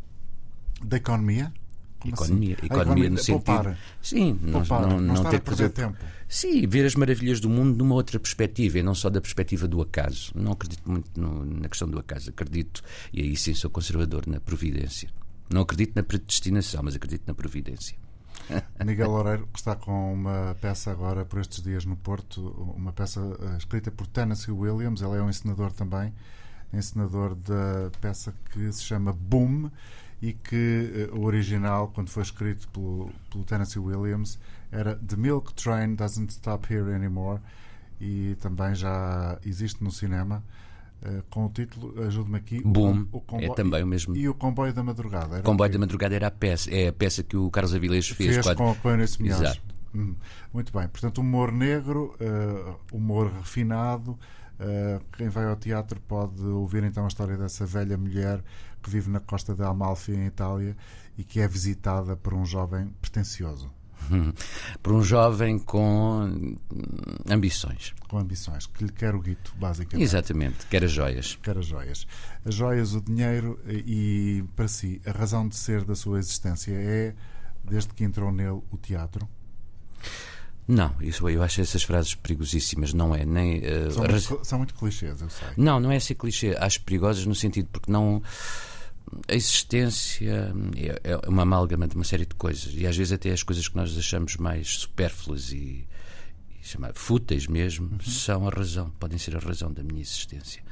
[0.83, 1.53] Da economia?
[1.99, 2.67] Como economia, assim?
[2.67, 3.45] economia, economia no sentido.
[3.45, 3.79] Poupar.
[4.01, 5.99] Sim, poupar, não, não, não ter perder tempo.
[6.29, 9.81] Sim, ver as maravilhas do mundo numa outra perspectiva e não só da perspectiva do
[9.81, 10.31] acaso.
[10.35, 12.31] Não acredito muito no, na questão do acaso.
[12.31, 12.83] Acredito,
[13.13, 15.09] e aí sim sou conservador, na providência.
[15.51, 17.97] Não acredito na predestinação, mas acredito na providência.
[18.85, 22.41] Miguel Loureiro, que está com uma peça agora por estes dias no Porto,
[22.77, 26.13] uma peça uh, escrita por Tennessee Williams, ele é um encenador também,
[26.73, 29.71] encenador da peça que se chama Boom
[30.21, 34.39] e que uh, o original, quando foi escrito pelo, pelo Tennessee Williams,
[34.71, 37.41] era The Milk Train Doesn't Stop Here Anymore
[38.01, 40.43] e também já existe no cinema.
[41.01, 42.61] Uh, com o título, ajude-me aqui.
[42.61, 44.17] Boom, o, o é também o mesmo.
[44.17, 45.37] E o Comboio da Madrugada.
[45.37, 48.35] Era Comboio da Madrugada era a peça, é a peça que o Carlos Avilés fez.
[48.35, 48.57] Fez quando...
[48.57, 49.61] com, com Eunice Exato.
[49.95, 50.17] Hum,
[50.53, 50.89] muito bem.
[50.89, 54.19] Portanto, humor negro, uh, humor refinado.
[54.61, 58.43] Uh, quem vai ao teatro pode ouvir então a história dessa velha mulher
[58.83, 60.77] que vive na costa de Amalfi, em Itália,
[61.17, 63.71] e que é visitada por um jovem pretencioso.
[64.83, 66.57] por um jovem com
[67.29, 67.95] ambições.
[68.09, 70.03] Com ambições, que lhe quer o guito, basicamente.
[70.03, 71.39] Exatamente, quer as joias.
[71.43, 72.07] Quer as joias.
[72.45, 77.15] As joias, o dinheiro e, para si, a razão de ser da sua existência é,
[77.65, 79.29] desde que entrou nele, o teatro?
[80.69, 84.75] Não, isso eu acho essas frases perigosíssimas, não é nem uh, são, muito, são muito
[84.75, 85.49] clichês, eu sei.
[85.57, 88.23] Não, não é ser clichê, acho perigosas no sentido porque não
[89.27, 93.31] a existência é, é uma amálgama de uma série de coisas e às vezes até
[93.31, 95.87] as coisas que nós achamos mais supérfluas e,
[96.61, 98.01] e chama, fúteis mesmo uhum.
[98.01, 100.63] são a razão, podem ser a razão da minha existência.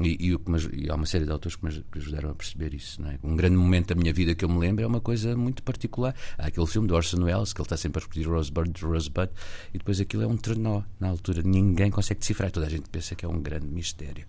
[0.00, 3.00] E, e, e, há uma série de autores que me ajudaram a perceber isso.
[3.00, 3.18] Não é?
[3.22, 6.14] Um grande momento da minha vida que eu me lembro é uma coisa muito particular.
[6.36, 9.30] Há aquele filme de Orson Welles que ele está sempre a repetir Rosebud, Rosebud,
[9.72, 11.42] e depois aquilo é um trenó na altura.
[11.42, 12.50] Ninguém consegue decifrar.
[12.50, 14.26] Toda a gente pensa que é um grande mistério.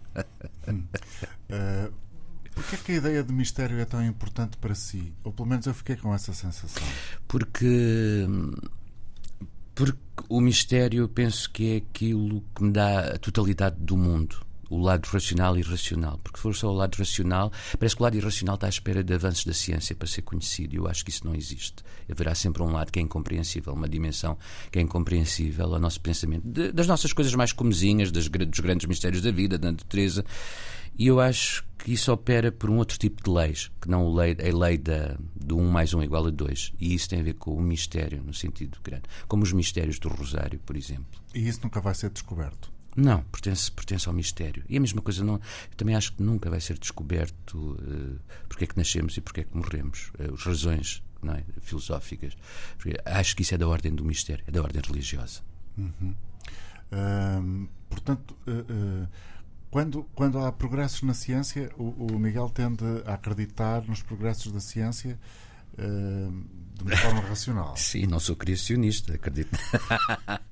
[0.67, 0.84] hum.
[1.49, 2.06] uh,
[2.56, 5.13] Porquê é que a ideia de mistério é tão importante para si?
[5.25, 6.84] Ou pelo menos eu fiquei com essa sensação.
[7.28, 8.25] Porque.
[9.75, 9.99] Porque
[10.30, 14.81] o mistério eu penso que é aquilo que me dá a totalidade do mundo o
[14.81, 16.19] lado racional e irracional.
[16.23, 19.03] Porque se for só o lado racional, parece que o lado irracional está à espera
[19.03, 20.75] de avanços da ciência para ser conhecido.
[20.75, 21.83] E eu acho que isso não existe.
[22.09, 24.38] Haverá sempre um lado que é incompreensível, uma dimensão
[24.71, 28.85] que é incompreensível ao nosso pensamento, de, das nossas coisas mais comezinhas, das, dos grandes
[28.85, 30.25] mistérios da vida, da natureza.
[30.97, 34.23] E eu acho que isso opera por um outro tipo de leis, que não a
[34.23, 36.73] lei, a lei da, do 1 mais 1 igual a 2.
[36.79, 39.03] E isso tem a ver com o mistério, no sentido grande.
[39.27, 41.21] Como os mistérios do Rosário, por exemplo.
[41.33, 42.74] E isso nunca vai ser descoberto?
[42.95, 44.63] Não, pertence, pertence ao mistério.
[44.69, 45.39] E a mesma coisa, não,
[45.75, 49.43] também acho que nunca vai ser descoberto uh, porque é que nascemos e porque é
[49.43, 50.12] que morremos.
[50.17, 52.38] Uh, as razões é, filosóficas.
[52.77, 55.41] Porque acho que isso é da ordem do mistério, é da ordem religiosa.
[55.77, 56.15] Uhum.
[56.91, 59.08] Uh, portanto eh,
[59.75, 64.62] quando, quando há progressos na ciência, o, o, Miguel tende a acreditar nos progressos da
[64.62, 65.44] ciência uh,
[65.77, 67.75] de uma forma racional.
[67.77, 69.57] Sim, não sou criacionista, acredito.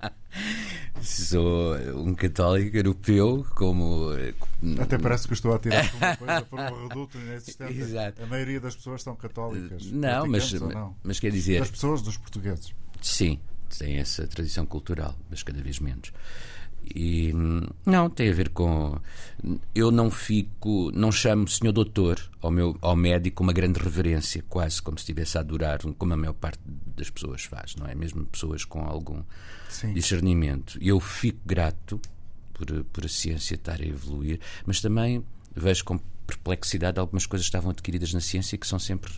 [1.01, 4.09] sou um católico europeu, como.
[4.81, 7.77] Até parece que estou a tirar alguma coisa por um reduto inexistente.
[7.77, 8.23] Exato.
[8.23, 9.86] A maioria das pessoas são católicas.
[9.91, 10.95] Não, mas, não?
[11.03, 11.59] mas quer dizer.
[11.59, 12.73] Das pessoas, dos portugueses.
[13.01, 13.39] Sim,
[13.77, 16.12] tem essa tradição cultural, mas cada vez menos.
[16.95, 17.34] E
[17.86, 18.99] não, tem a ver com.
[19.73, 20.91] Eu não fico.
[20.93, 25.38] Não chamo senhor doutor ao, meu, ao médico uma grande reverência, quase como se estivesse
[25.38, 26.60] a adorar, como a maior parte
[26.95, 27.95] das pessoas faz, não é?
[27.95, 29.23] Mesmo pessoas com algum
[29.69, 29.93] Sim.
[29.93, 30.77] discernimento.
[30.79, 31.99] Eu fico grato
[32.53, 35.25] por, por a ciência estar a evoluir, mas também
[35.56, 39.12] vejo com perplexidade algumas coisas que estavam adquiridas na ciência que são sempre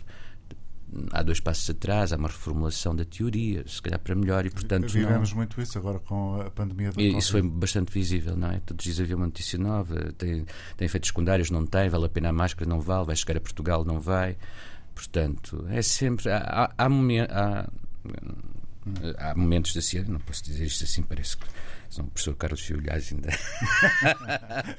[1.10, 4.88] há dois passos atrás, há uma reformulação da teoria, se calhar para melhor, e portanto.
[4.88, 5.36] Vivemos não...
[5.38, 8.60] muito isso agora com a pandemia da Isso foi bastante visível, não é?
[8.60, 10.46] Todos os dias havia uma notícia nova, tem,
[10.76, 13.40] tem efeitos secundários, não tem, vale a pena a máscara, não vale, vai chegar a
[13.40, 14.36] Portugal, não vai.
[14.94, 16.30] Portanto, é sempre.
[16.30, 17.66] Há, há, há, há,
[19.18, 21.46] há momentos da ciência, não posso dizer isto assim, parece que
[21.90, 23.30] são o professor Carlos Fiolhais ainda.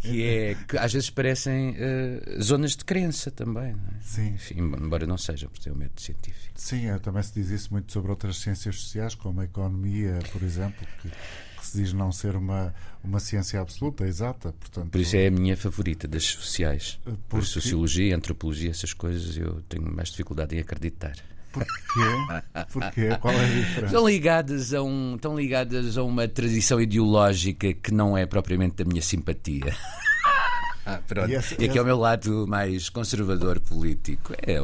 [0.00, 3.72] que é que às vezes parecem uh, zonas de crença também.
[3.72, 4.02] É?
[4.02, 4.28] Sim.
[4.34, 6.52] Enfim, embora não sejam, porque é um método científico.
[6.54, 10.42] Sim, é, também se diz isso muito sobre outras ciências sociais, como a economia, por
[10.42, 14.52] exemplo, que, que se diz não ser uma, uma ciência absoluta, exata.
[14.52, 16.98] Portanto, por isso é a minha favorita das sociais.
[17.04, 17.20] Porque...
[17.28, 21.16] Por sociologia, antropologia, essas coisas eu tenho mais dificuldade em acreditar.
[21.56, 22.66] Porquê?
[22.72, 23.18] Porquê?
[23.20, 23.86] Qual é a diferença?
[23.86, 28.84] Estão ligadas, a um, estão ligadas a uma tradição ideológica que não é propriamente da
[28.84, 29.74] minha simpatia.
[30.88, 31.28] Ah, pronto.
[31.28, 31.78] E, essa, e aqui essa...
[31.80, 34.32] é o meu lado mais conservador político.
[34.34, 34.54] É,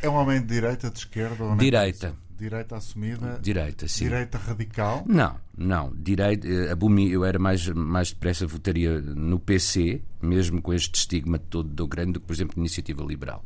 [0.00, 1.44] é um homem de direita, de esquerda?
[1.44, 2.16] Ou direita.
[2.36, 3.38] Direita assumida?
[3.40, 4.04] Direita, sim.
[4.04, 5.04] Direita radical?
[5.06, 5.92] Não, não.
[5.94, 11.38] Direita, eh, abumi, eu era mais, mais depressa votaria no PC, mesmo com este estigma
[11.38, 13.44] todo do grande, do que, por exemplo, Iniciativa Liberal.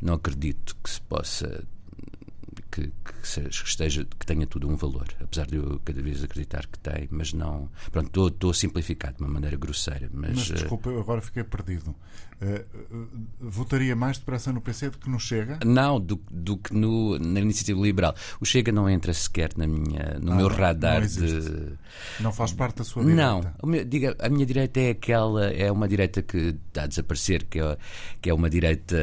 [0.00, 1.64] Não acredito que se possa
[2.70, 6.22] que, que, seja, que, esteja, que tenha tudo um valor, apesar de eu cada vez
[6.22, 7.68] acreditar que tem, mas não.
[7.90, 10.08] Pronto, estou a simplificar de uma maneira grosseira.
[10.12, 11.94] Mas, mas desculpa, eu agora fiquei perdido.
[12.40, 13.06] Uh,
[13.38, 15.58] votaria mais depressa no PC do que no Chega?
[15.64, 18.14] Não, do, do que no, na iniciativa liberal.
[18.40, 21.72] O Chega não entra sequer na minha, no ah, meu radar não de.
[22.20, 23.22] Não faz parte da sua direita?
[23.22, 23.84] Não.
[23.84, 25.50] Diga, a minha direita é aquela.
[25.50, 27.76] É uma direita que está a desaparecer, que é,
[28.22, 28.96] que é uma direita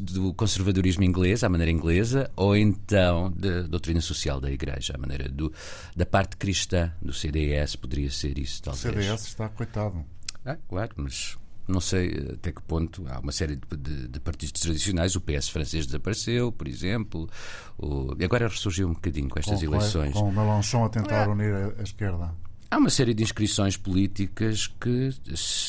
[0.00, 5.28] do conservadorismo inglês, à maneira inglesa, ou então da doutrina social da Igreja, à maneira
[5.28, 5.52] do,
[5.94, 8.84] da parte cristã do CDS, poderia ser isso, talvez.
[8.84, 10.04] O CDS está coitado.
[10.44, 11.36] Ah, claro, mas
[11.68, 15.16] não sei até que ponto há uma série de, de, de partidos tradicionais.
[15.16, 17.28] O PS francês desapareceu, por exemplo.
[17.76, 20.12] O, e agora ressurgiu um bocadinho com estas com, eleições.
[20.12, 22.32] Com o Melanchon a tentar unir a, a esquerda.
[22.68, 25.10] Há uma série de inscrições políticas que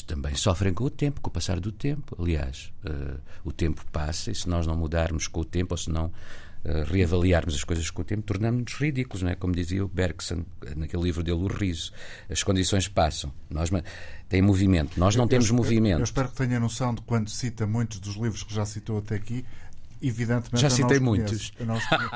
[0.08, 2.16] também sofrem com o tempo, com o passar do tempo.
[2.20, 5.92] Aliás, uh, o tempo passa e se nós não mudarmos com o tempo, ou se
[5.92, 6.12] não uh,
[6.92, 9.36] reavaliarmos as coisas com o tempo, tornamos-nos ridículos, não é?
[9.36, 10.44] Como dizia o Bergson,
[10.76, 11.92] naquele livro dele, O Riso.
[12.30, 13.32] As condições passam.
[13.48, 13.70] Nós
[14.28, 15.00] tem movimento.
[15.00, 16.00] Nós não eu, temos eu, movimento.
[16.00, 19.16] Eu espero que tenha noção de quando cita muitos dos livros que já citou até
[19.16, 19.46] aqui.
[20.02, 21.52] Evidentemente, já citei muitos.
[21.60, 22.10] Eu não os conheço.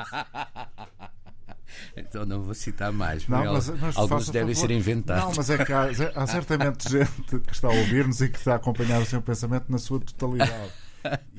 [1.96, 3.26] Então não vou citar mais.
[3.28, 4.68] Não, mas, mas alguns devem favor.
[4.68, 5.24] ser inventados.
[5.24, 8.52] Não, mas é que há, há certamente gente que está a ouvir-nos e que está
[8.52, 10.72] a acompanhar o seu pensamento na sua totalidade.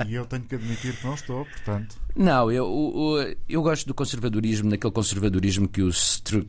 [0.05, 1.95] E eu tenho que admitir que não estou, portanto.
[2.15, 2.65] Não, eu,
[3.17, 5.89] eu, eu gosto do conservadorismo, naquele conservadorismo que o,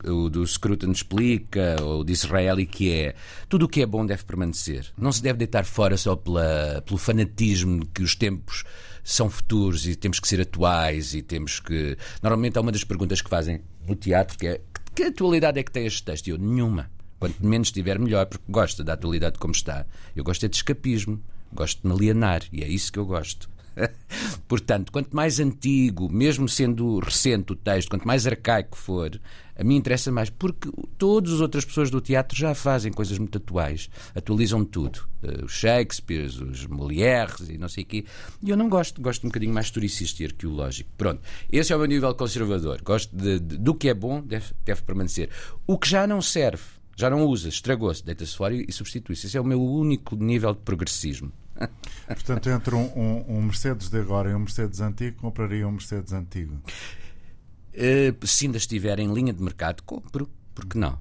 [0.05, 3.15] o do Scruton explica, ou de Israel, e que é
[3.47, 4.91] tudo o que é bom deve permanecer.
[4.97, 8.63] Não se deve deitar fora só pela, pelo fanatismo que os tempos
[9.03, 11.97] são futuros e temos que ser atuais e temos que.
[12.21, 14.61] Normalmente há uma das perguntas que fazem no teatro que é
[14.95, 16.29] que atualidade é que tem este texto?
[16.29, 16.89] Eu, nenhuma.
[17.19, 19.85] Quanto menos estiver, melhor, porque gosto da atualidade como está.
[20.15, 21.21] Eu gosto é de escapismo,
[21.51, 23.49] gosto de me alienar e é isso que eu gosto.
[24.47, 29.19] Portanto, quanto mais antigo, mesmo sendo recente o texto, quanto mais arcaico for,
[29.57, 33.37] a mim interessa mais, porque todas as outras pessoas do teatro já fazem coisas muito
[33.37, 35.07] atuais, atualizam tudo.
[35.23, 38.05] Uh, os Shakespeare, os Molières e não sei o quê.
[38.43, 40.89] E eu não gosto, gosto um bocadinho mais historicista e arqueológico.
[40.97, 42.81] Pronto, esse é o meu nível conservador.
[42.81, 45.29] Gosto de, de, do que é bom, deve, deve permanecer.
[45.65, 46.63] O que já não serve,
[46.95, 49.27] já não usa, estragou-se, deita-se fora e, e substitui-se.
[49.27, 51.31] Esse é o meu único nível de progressismo.
[52.07, 56.11] Portanto, entre um, um, um, Mercedes de agora e um Mercedes antigo, compraria um Mercedes
[56.11, 56.61] antigo?
[57.75, 60.29] Uh, se ainda estiver em linha de mercado, compro.
[60.53, 60.93] Porque não?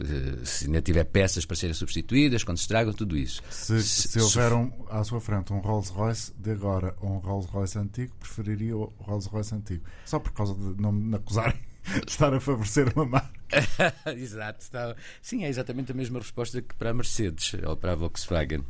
[0.00, 3.40] Uh, se ainda tiver peças para serem substituídas, quando se estragam, tudo isso.
[3.48, 7.18] Se, se, se houver um, à sua frente um Rolls Royce de agora ou um
[7.18, 9.84] Rolls Royce antigo, preferiria o Rolls Royce antigo.
[10.04, 11.58] Só por causa de não me acusarem
[12.04, 13.32] de estar a favorecer uma marca.
[14.16, 14.60] Exato.
[14.60, 14.96] Está...
[15.22, 18.64] Sim, é exatamente a mesma resposta que para a Mercedes ou para a Volkswagen.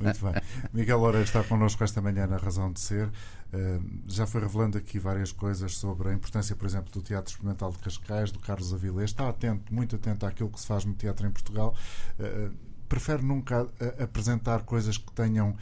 [0.00, 0.34] Muito bem.
[0.72, 3.08] Miguel Loureiro está connosco esta manhã na Razão de Ser.
[3.08, 7.72] Uh, já foi revelando aqui várias coisas sobre a importância, por exemplo, do Teatro Experimental
[7.72, 9.10] de Cascais, do Carlos Avilés.
[9.10, 11.74] Está atento, muito atento àquilo que se faz no teatro em Portugal.
[12.18, 12.54] Uh,
[12.88, 13.68] prefere nunca uh,
[14.02, 15.56] apresentar coisas que tenham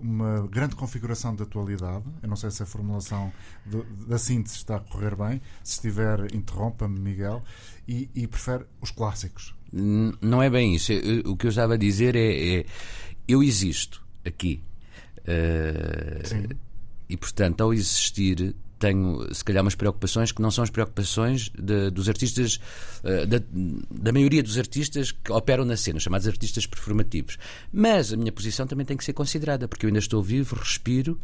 [0.00, 2.04] uma grande configuração de atualidade.
[2.22, 3.32] Eu não sei se a formulação
[4.08, 5.40] da síntese está a correr bem.
[5.62, 7.42] Se estiver, interrompa-me, Miguel.
[7.86, 9.54] E, e, prefere os clássicos.
[9.72, 10.92] Não é bem isso.
[11.24, 12.66] O que eu estava a dizer é, é
[13.28, 14.62] eu existo aqui.
[16.24, 16.46] Sim.
[17.08, 21.90] E, portanto, ao existir, tenho, se calhar, umas preocupações que não são as preocupações de,
[21.90, 22.60] dos artistas,
[23.02, 23.40] uh, da,
[23.90, 27.38] da, maioria dos artistas que operam na cena, chamados artistas performativos.
[27.72, 31.18] Mas a minha posição também tem que ser considerada, porque eu ainda estou vivo, respiro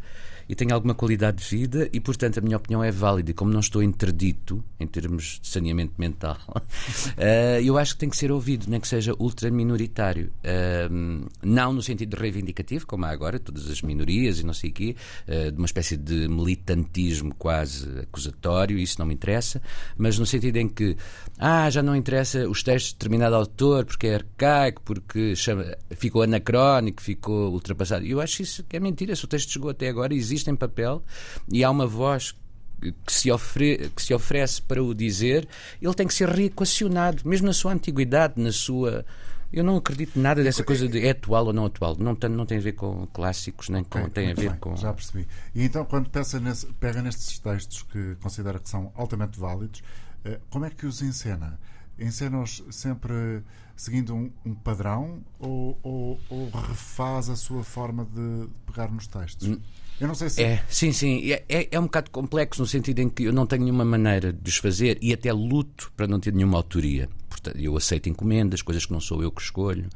[0.47, 3.31] e tenho alguma qualidade de vida e, portanto, a minha opinião é válida.
[3.31, 8.09] E como não estou interdito em termos de saneamento mental, uh, eu acho que tem
[8.09, 10.31] que ser ouvido, nem que seja ultra minoritário.
[10.43, 14.73] Uh, não no sentido reivindicativo, como há agora, todas as minorias e não sei o
[14.73, 14.95] quê,
[15.27, 19.61] uh, de uma espécie de militantismo quase acusatório, isso não me interessa,
[19.97, 20.95] mas no sentido em que,
[21.37, 26.21] ah, já não interessa os textos de determinado autor porque é arcaico, porque chama, ficou
[26.21, 28.05] anacrónico, ficou ultrapassado.
[28.05, 29.15] Eu acho isso que é mentira.
[29.15, 31.01] Se o texto chegou até agora, existe existe em papel
[31.51, 32.35] e há uma voz
[33.05, 35.47] que se, ofre, que se oferece para o dizer,
[35.81, 39.05] ele tem que ser reequacionado, mesmo na sua antiguidade, na sua.
[39.51, 41.95] Eu não acredito nada dessa coisa de é atual ou não atual.
[41.97, 44.09] Não tem, não tem a ver com clássicos, nem com.
[44.09, 44.75] tem a ver bem, com.
[44.75, 45.27] Já percebi.
[45.53, 49.83] E então, quando pensa nesse, pega nestes textos que considera que são altamente válidos,
[50.25, 51.59] eh, como é que os encena?
[51.99, 53.43] Encena-os sempre
[53.75, 59.59] seguindo um, um padrão ou, ou, ou, refaz a sua forma de pegar nos textos?
[59.99, 60.43] Eu não sei se.
[60.43, 61.31] É, sim, sim.
[61.31, 64.33] É, é, é, um bocado complexo no sentido em que eu não tenho nenhuma maneira
[64.33, 67.09] de os fazer e até luto para não ter nenhuma autoria.
[67.29, 69.89] Portanto, eu aceito encomendas, coisas que não sou eu que escolho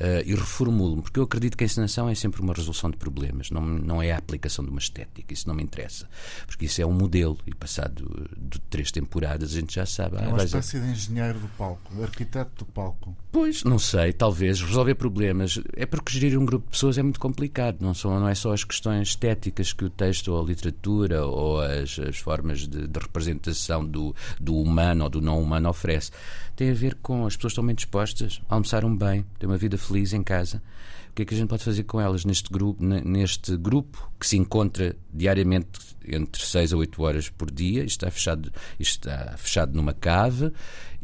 [0.00, 3.50] uh, e reformulo-me, porque eu acredito que a encenação é sempre uma resolução de problemas,
[3.50, 6.08] não, não é a aplicação de uma estética, isso não me interessa,
[6.46, 10.16] porque isso é um modelo e passado de três temporadas a gente já sabe.
[10.16, 13.16] É ah, uma espécie de engenheiro do palco, arquiteto do palco.
[13.32, 15.60] Pois, não sei, talvez resolver problemas.
[15.74, 18.52] É porque gerir um grupo de pessoas é muito complicado, não, são, não é só
[18.52, 22.98] as questões estéticas que o texto ou a literatura ou as, as formas de, de
[22.98, 26.10] representação do, do humano ou do não humano oferece.
[26.56, 30.14] Tem a ver com as pessoas estão bem dispostas, almoçaram bem, têm uma vida feliz
[30.14, 30.62] em casa.
[31.10, 34.26] O que é que a gente pode fazer com elas neste grupo, neste grupo que
[34.26, 37.84] se encontra diariamente entre 6 a 8 horas por dia?
[37.84, 40.50] Está fechado, está fechado numa cave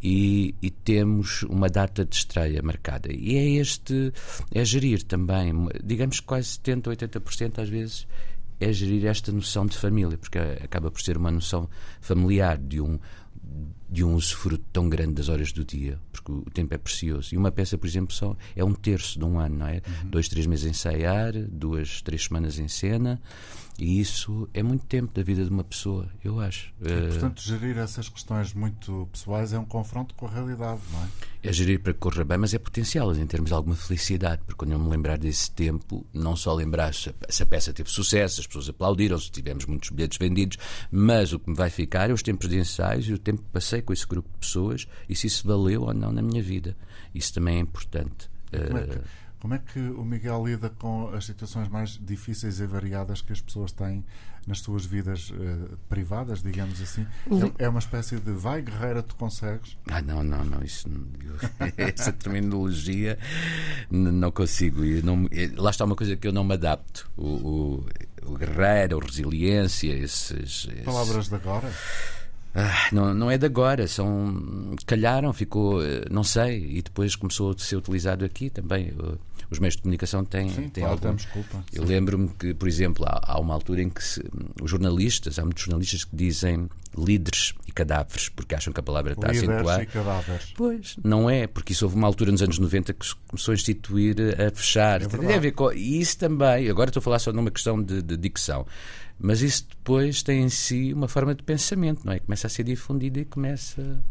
[0.03, 3.12] e, e, temos uma data de estreia marcada.
[3.12, 4.12] E é este,
[4.53, 5.53] é gerir também,
[5.85, 8.07] digamos que quase 70, 80% às vezes
[8.59, 11.69] é gerir esta noção de família, porque acaba por ser uma noção
[12.01, 12.99] familiar de um
[13.93, 17.35] de um usufruto tão grande das horas do dia, porque o tempo é precioso.
[17.35, 19.83] E uma peça, por exemplo, só é um terço de um ano, não é?
[19.87, 20.09] Uhum.
[20.09, 23.21] Dois, três meses a ensaiar, duas, três semanas em cena,
[23.83, 26.73] e isso é muito tempo da vida de uma pessoa, eu acho.
[26.81, 31.03] E, eh, portanto, gerir essas questões muito pessoais é um confronto com a realidade, não
[31.03, 31.09] é?
[31.42, 34.59] É gerir para que corra bem, mas é potencial em termos de alguma felicidade, porque
[34.59, 38.47] quando eu me lembrar desse tempo, não só lembrar se a peça teve sucesso, as
[38.47, 42.23] pessoas aplaudiram, se tivemos muitos bilhetes vendidos, mas o que me vai ficar é os
[42.23, 45.27] tempos de ensaios e o tempo que passei com esse grupo de pessoas e se
[45.27, 46.77] isso valeu ou não na minha vida.
[47.12, 48.31] Isso também é importante.
[48.53, 49.03] Como é que, eh,
[49.43, 53.41] como é que o Miguel lida com as situações mais difíceis e variadas que as
[53.41, 54.05] pessoas têm
[54.47, 57.05] nas suas vidas uh, privadas, digamos assim?
[57.59, 59.77] É, é uma espécie de vai guerreira, tu consegues?
[59.91, 60.63] Ah, não, não, não.
[60.63, 60.89] Isso,
[61.77, 63.19] essa terminologia
[63.91, 64.81] não consigo.
[65.03, 67.11] Não, lá está uma coisa que eu não me adapto.
[67.17, 67.87] O, o,
[68.27, 70.85] o guerreiro, a resiliência, esses, esses...
[70.85, 71.69] Palavras de agora?
[72.55, 77.51] Ah, não, não é de agora, são calharam, ficou, eh, não sei, e depois começou
[77.51, 78.93] a ser utilizado aqui também.
[79.53, 81.15] Os meios de comunicação têm, Sim, têm claro, algum.
[81.15, 81.62] Desculpa.
[81.71, 84.25] Eu lembro-me que, por exemplo, há, há, uma altura em que se,
[84.62, 89.12] os jornalistas, há muitos jornalistas que dizem líderes e cadáveres, porque acham que a palavra
[89.12, 89.83] está líderes a acentuar.
[89.83, 90.55] E cadáveres.
[90.57, 93.55] Pois, não é, porque isso houve uma altura nos anos 90 que se começou a
[93.55, 95.03] instituir, a fechar.
[95.03, 97.83] É Tem a ver com, e isso também, agora estou a falar só numa questão
[97.83, 98.67] de, de dicção.
[99.19, 102.19] Mas isso depois tem em si uma forma de pensamento, não é?
[102.19, 104.03] Começa a ser difundida e começa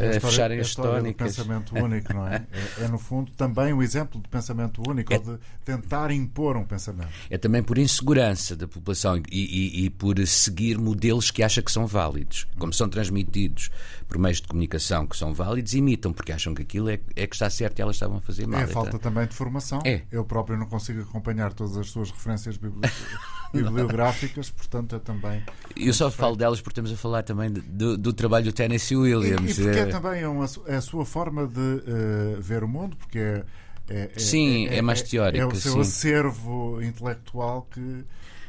[0.00, 1.36] a, a fecharem as tónicas.
[1.36, 2.46] pensamento único, não é?
[2.80, 2.84] é?
[2.84, 2.88] é?
[2.88, 7.08] no fundo, também um exemplo de pensamento único, é, ou de tentar impor um pensamento.
[7.30, 11.70] É também por insegurança da população e, e, e, por seguir modelos que acha que
[11.70, 12.46] são válidos.
[12.58, 13.70] Como são transmitidos
[14.08, 17.34] por meios de comunicação que são válidos, imitam, porque acham que aquilo é, é que
[17.34, 18.60] está certo e elas estavam a fazer mal.
[18.60, 19.80] É a falta também de formação.
[19.84, 20.02] É.
[20.10, 22.58] Eu próprio não consigo acompanhar todas as suas referências
[23.52, 25.42] bibliográficas, portanto é também.
[25.76, 29.58] Eu só falo delas porque estamos a falar também do, do trabalho do Tennessee Williams.
[29.58, 32.96] E, e é, é também uma, é a sua forma de uh, ver o mundo,
[32.96, 33.44] porque é.
[33.88, 35.42] é, é sim, é, é mais teórico.
[35.42, 35.80] É o seu sim.
[35.80, 38.04] acervo intelectual que.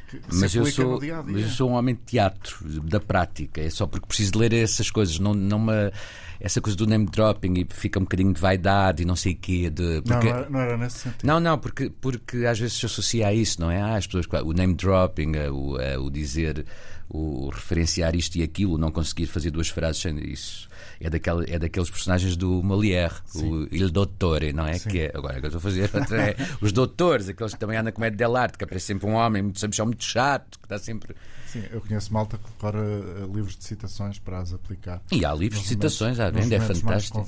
[0.10, 1.24] que mas eu, sou, dia -dia.
[1.24, 3.62] mas eu sou um homem de teatro, da prática.
[3.62, 5.20] É só porque preciso ler essas coisas.
[5.20, 5.92] Não, não me
[6.40, 9.36] essa coisa do name dropping e fica um bocadinho de vaidade e não sei o
[9.36, 9.70] quê.
[9.70, 10.28] De, porque...
[10.28, 11.28] não, não era, não, era, nesse sentido.
[11.28, 13.82] Não, não, porque, porque às vezes se associa a isso, não é?
[13.82, 16.66] Ah, as pessoas, o name dropping, o, o dizer,
[17.10, 20.70] o referenciar isto e aquilo, não conseguir fazer duas frases sem isso
[21.00, 23.50] é, daquele, é daqueles personagens do Molière, Sim.
[23.50, 24.74] o Il Dottore, não é?
[24.74, 24.90] Sim.
[24.90, 27.78] Que é, agora que eu estou a fazer outra é os doutores, aqueles que também
[27.78, 30.78] andam com média arte, que aparece sempre um homem muito, sempre muito chato, que está
[30.78, 31.16] sempre.
[31.48, 35.02] Sim, eu conheço malta que decora uh, livros de citações para as aplicar.
[35.12, 37.26] E há livros de citações à venda, é fantástico.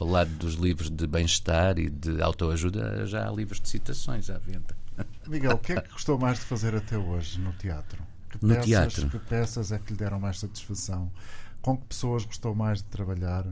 [0.00, 4.38] Ao lado dos livros de bem-estar e de autoajuda, já há livros de citações à
[4.38, 4.76] venda.
[5.26, 8.11] Miguel, o que é que gostou mais de fazer até hoje no teatro?
[8.38, 9.10] Que no peças, teatro.
[9.10, 11.10] Que peças é que lhe deram mais satisfação?
[11.62, 13.46] com que pessoas gostou mais de trabalhar?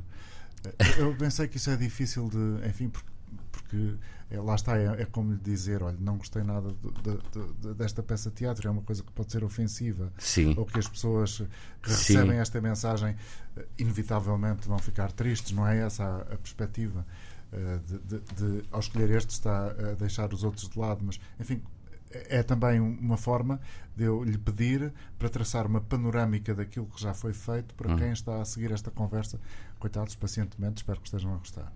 [0.98, 2.68] Eu pensei que isso é difícil de.
[2.68, 3.08] Enfim, porque,
[3.50, 3.94] porque
[4.28, 7.74] é, lá está, é, é, como lhe dizer: olha, não gostei nada de, de, de,
[7.74, 10.12] desta peça de teatro, é uma coisa que pode ser ofensiva.
[10.18, 10.54] Sim.
[10.58, 11.38] Ou que as pessoas
[11.80, 12.36] que recebem Sim.
[12.36, 13.16] esta mensagem
[13.56, 17.06] eh, inevitavelmente vão ficar tristes, não é essa a, a perspectiva?
[17.52, 21.62] Eh, de, ao escolher este, está a deixar os outros de lado, mas enfim,
[22.10, 23.60] é também uma forma
[23.96, 27.96] de eu lhe pedir para traçar uma panorâmica daquilo que já foi feito para hum.
[27.96, 29.38] quem está a seguir esta conversa.
[29.78, 31.72] Coitados, pacientemente, espero que estejam a gostar.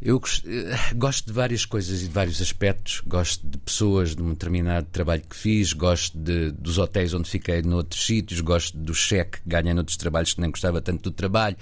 [0.00, 3.02] Eu eh, gosto de várias coisas e de vários aspectos.
[3.04, 7.62] Gosto de pessoas, de um determinado trabalho que fiz, gosto de, dos hotéis onde fiquei
[7.62, 11.56] noutros sítios, gosto do cheque que ganhei noutros trabalhos que nem gostava tanto do trabalho.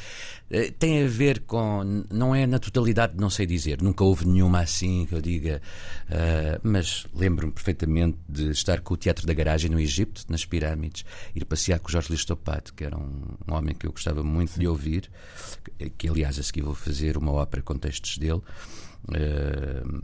[0.50, 2.04] Eh, tem a ver com.
[2.10, 3.82] Não é na totalidade, não sei dizer.
[3.82, 5.60] Nunca houve nenhuma assim que eu diga.
[6.08, 11.04] Uh, mas lembro-me perfeitamente de estar com o Teatro da Garagem no Egito, nas pirâmides,
[11.34, 14.52] ir passear com o Jorge Listopato, que era um, um homem que eu gostava muito
[14.52, 14.60] Sim.
[14.60, 15.10] de ouvir,
[15.98, 18.40] que aliás a seguir vou fazer uma ópera com textos dele.
[19.08, 20.00] Uh,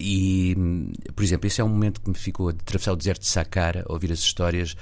[0.00, 0.54] e,
[1.14, 3.84] por exemplo, esse é um momento que me ficou de atravessar o deserto de Saqqara,
[3.88, 4.76] ouvir as histórias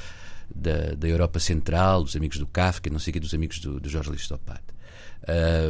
[0.55, 3.81] da, da Europa Central, dos amigos do Kafka, não sei o que, dos amigos do,
[3.81, 4.75] do Jorge Listopato.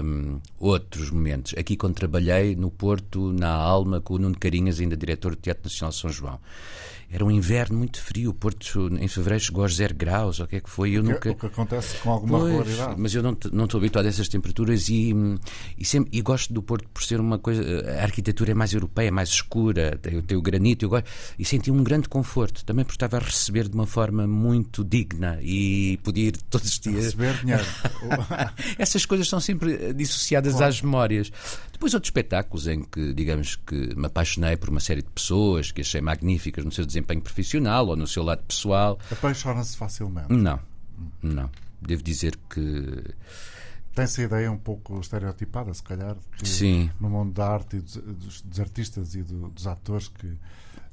[0.04, 1.54] Um, outros momentos.
[1.56, 5.64] Aqui, quando trabalhei no Porto, na Alma, com o Nuno Carinhas, ainda diretor do Teatro
[5.64, 6.38] Nacional de São João
[7.10, 8.30] era um inverno muito frio.
[8.30, 10.90] O Porto em fevereiro chegou aos zero graus, ou o que é que foi.
[10.90, 11.30] Eu o, que, nunca...
[11.30, 12.94] o que acontece com alguma pois, regularidade.
[13.00, 15.14] Mas eu não, não estou habituado a essas temperaturas e,
[15.78, 17.62] e, sempre, e gosto do Porto por ser uma coisa.
[17.98, 21.70] A arquitetura é mais europeia, mais escura, tem, tem o granito, eu gosto, e senti
[21.70, 22.64] um grande conforto.
[22.64, 26.80] Também porque estava a receber de uma forma muito digna e podia ir todos os
[26.80, 27.04] dias.
[27.04, 27.64] Receber dinheiro.
[28.78, 30.68] Essas coisas são sempre dissociadas claro.
[30.68, 31.32] às memórias.
[31.76, 35.82] Depois outros espetáculos em que, digamos que me apaixonei por uma série de pessoas que
[35.82, 38.98] achei magníficas no seu desempenho profissional ou no seu lado pessoal.
[39.12, 40.32] Apaixona-se facilmente?
[40.32, 40.58] Não,
[41.22, 41.50] não.
[41.82, 43.14] Devo dizer que.
[43.94, 46.90] Tem-se a ideia um pouco estereotipada, se calhar, que Sim.
[46.98, 50.34] no mundo da arte e dos, dos artistas e do, dos atores que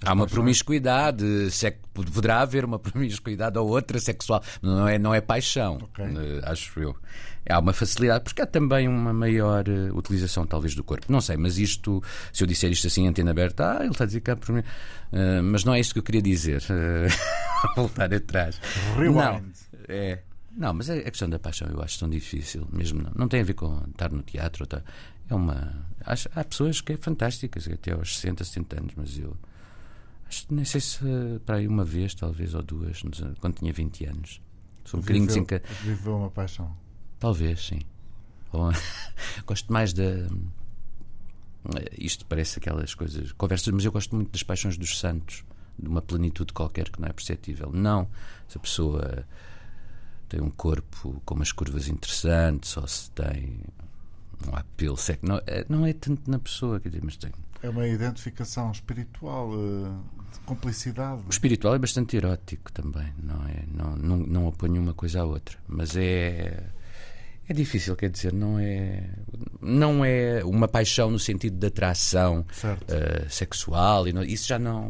[0.05, 1.77] Há uma promiscuidade, sec...
[1.93, 6.05] poderá haver uma promiscuidade ou outra sexual, não é, não é paixão, okay.
[6.05, 6.95] Eh, acho eu.
[7.49, 11.11] Há uma facilidade, porque há também uma maior uh, utilização, talvez, do corpo.
[11.11, 12.01] Não sei, mas isto,
[12.31, 14.53] se eu disser isto assim, antena aberta, ah, ele está a dizer que há por
[14.53, 14.61] mim.
[14.61, 16.63] Uh, mas não é isto que eu queria dizer.
[17.63, 18.59] Uh, voltar atrás.
[18.97, 19.15] Rewind.
[19.15, 19.41] Não,
[19.87, 20.19] é.
[20.55, 23.11] Não, mas a questão da paixão eu acho tão difícil, mesmo não.
[23.15, 24.67] Não tem a ver com estar no teatro.
[24.67, 24.81] Tá,
[25.29, 25.85] é uma.
[26.05, 29.35] Acho, há pessoas que é fantásticas, até aos 60, 70 anos, mas eu
[30.49, 30.99] nem sei se
[31.45, 33.01] para aí uma vez, talvez, ou duas,
[33.39, 34.41] quando tinha 20 anos.
[34.85, 35.61] Sou um bocadinho desenca...
[35.81, 36.75] Viveu uma paixão.
[37.19, 37.79] Talvez, sim.
[38.51, 38.71] Ou...
[39.45, 40.27] gosto mais da.
[41.97, 45.45] Isto parece aquelas coisas, conversas, mas eu gosto muito das paixões dos santos,
[45.79, 47.71] de uma plenitude qualquer que não é perceptível.
[47.71, 48.09] Não
[48.47, 49.25] se a pessoa
[50.29, 53.61] tem um corpo com umas curvas interessantes, ou se tem
[54.47, 55.25] um apelo seco.
[55.25, 57.31] Não, é, não é tanto na pessoa, quer dizer, mas tem.
[57.63, 61.21] É uma identificação espiritual eh, Complicidade.
[61.25, 63.63] O espiritual é bastante erótico também, não é?
[63.71, 65.57] Não, não, não oponho uma coisa à outra.
[65.67, 66.63] Mas é.
[67.47, 69.09] É difícil, quer dizer, não é,
[69.61, 74.89] não é uma paixão no sentido de atração uh, sexual, e não, isso já não.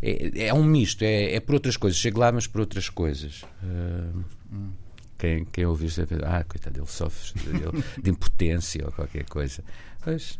[0.00, 1.98] É, é um misto, é, é, por outras coisas.
[1.98, 3.42] Chego lá, mas por outras coisas.
[3.62, 4.70] Uh, hum.
[5.18, 5.92] Quem, quem ouvir,
[6.24, 9.62] ah, coitado, ele sofre de, de impotência ou qualquer coisa.
[10.02, 10.38] Pois,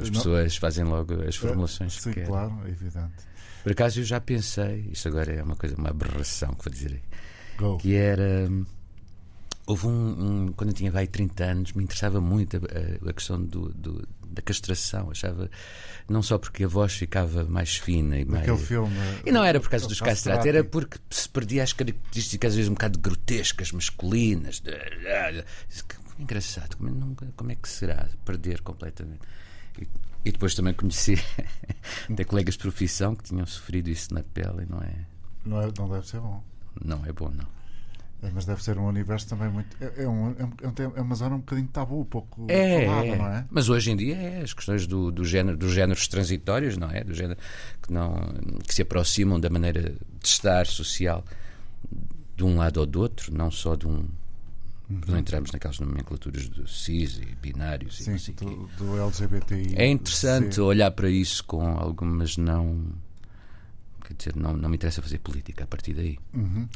[0.00, 3.26] as pessoas fazem logo as formulações Sim, que claro, é evidente.
[3.62, 7.02] Por acaso eu já pensei, isto agora é uma coisa, uma aberração que vou dizer
[7.58, 7.78] Go.
[7.78, 8.48] que era.
[9.66, 13.42] Houve um, um, Quando eu tinha vai 30 anos, me interessava muito a, a questão
[13.42, 15.10] do, do, da castração.
[15.10, 15.50] Achava.
[16.08, 18.48] Não só porque a voz ficava mais fina e mais.
[18.60, 18.94] Filme.
[19.24, 22.70] E não era por causa dos castratos, era porque se perdia as características, às vezes,
[22.70, 24.62] um bocado grotescas, masculinas.
[26.20, 29.22] Engraçado, como, como é que será perder completamente?
[30.26, 31.16] E, depois também conheci
[32.10, 34.94] até colegas de profissão que tinham sofrido isso na pele, não é?
[35.44, 36.42] Não, é, não deve ser bom.
[36.84, 37.56] Não é bom, não.
[38.22, 39.76] É, mas deve ser um universo também muito.
[39.80, 43.16] É, é, um, é, é uma zona um bocadinho tabu, pouco é, falada, é.
[43.16, 43.46] não é?
[43.50, 47.04] Mas hoje em dia é as questões do, do género, dos géneros transitórios, não é?
[47.04, 47.38] Do género
[47.82, 48.16] que, não,
[48.66, 51.24] que se aproximam da maneira de estar social
[52.34, 54.06] de um lado ou do outro, não só de um.
[54.88, 55.00] Uhum.
[55.08, 59.74] Não entramos naquelas nomenclaturas de cis e binários Sim, e sei do, do LGBTI.
[59.74, 62.84] É interessante olhar para isso com algumas não.
[64.04, 66.18] Quer dizer, não, não me interessa fazer política a partir daí.
[66.32, 66.68] Uhum.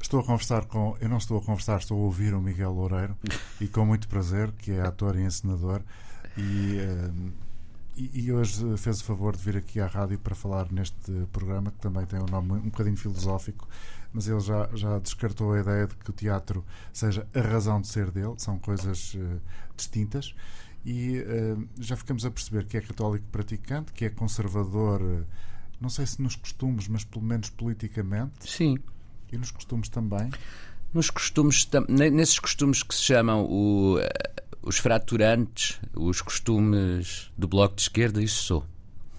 [0.00, 0.96] Estou a conversar com.
[1.00, 3.16] Eu não estou a conversar, estou a ouvir o Miguel Loureiro
[3.60, 5.82] e com muito prazer, que é ator e encenador.
[6.36, 7.10] E, eh,
[7.96, 11.70] e, e hoje fez o favor de vir aqui à rádio para falar neste programa,
[11.70, 13.68] que também tem um nome um bocadinho filosófico,
[14.14, 17.88] mas ele já, já descartou a ideia de que o teatro seja a razão de
[17.88, 19.38] ser dele, são coisas eh,
[19.76, 20.32] distintas.
[20.86, 25.24] E eh, já ficamos a perceber que é católico praticante, que é conservador, eh,
[25.80, 28.48] não sei se nos costumes, mas pelo menos politicamente.
[28.48, 28.78] Sim.
[29.32, 30.30] E nos costumes também?
[30.92, 33.96] Nos costumes, nesses costumes que se chamam o,
[34.62, 38.66] os fraturantes, os costumes do Bloco de Esquerda, isso sou.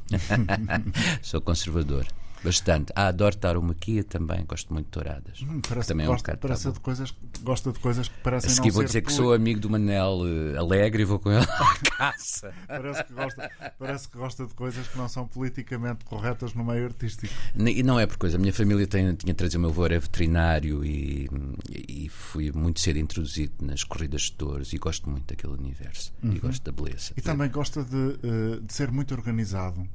[1.22, 2.08] sou conservador.
[2.46, 2.94] Bastante.
[2.96, 5.42] Ah, adoro tauromaquia também, gosto muito de touradas.
[5.42, 8.18] Hum, parece também que é um gosta, bocado parece de coisas, gosta de coisas que
[8.20, 11.20] parecem A não seguir vou dizer que sou amigo do Manel eh, Alegre e vou
[11.20, 12.54] com ele à caça.
[12.68, 16.86] Parece que, gosta, parece que gosta de coisas que não são politicamente corretas no meio
[16.86, 17.34] artístico.
[17.58, 18.38] E não é por coisa.
[18.38, 21.30] A minha família tem, tinha trazido o meu avô, era veterinário e,
[21.72, 26.14] e fui muito cedo introduzido nas corridas de touros e gosto muito daquele universo.
[26.24, 27.12] E gosto da beleza.
[27.12, 27.16] Uhum.
[27.18, 29.88] E também gosta de, eh, de ser muito organizado.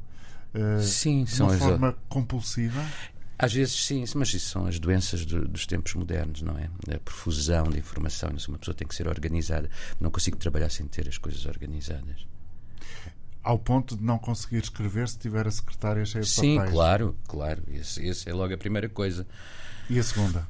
[0.54, 2.84] Eh, Sim, de são uma as- forma compulsiva.
[3.38, 6.68] Às vezes sim, mas isso são as doenças do- dos tempos modernos, não é?
[6.94, 8.28] A profusão de informação.
[8.48, 9.70] Uma pessoa tem que ser organizada.
[9.98, 12.26] Não consigo trabalhar sem ter as coisas organizadas.
[13.42, 16.74] Ao ponto de não conseguir escrever se tiver a secretária cheia de Sim, papéis.
[16.74, 17.62] claro, claro.
[17.68, 19.26] Esse, esse é logo a primeira coisa.
[19.88, 20.46] E a segunda?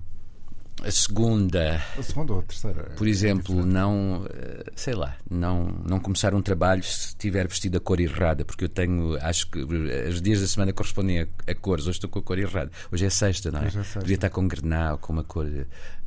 [0.83, 2.83] A segunda, A segunda ou a terceira?
[2.97, 7.81] por exemplo, não, eh, sei lá, não, não começar um trabalho se estiver vestido a
[7.81, 11.85] cor errada, porque eu tenho, acho que os dias da semana correspondem a, a cores,
[11.87, 12.71] hoje estou com a cor errada.
[12.91, 13.67] Hoje é sexta, não é?
[13.67, 14.01] Hoje é sexta.
[14.01, 15.47] Devia estar com grenal, com uma cor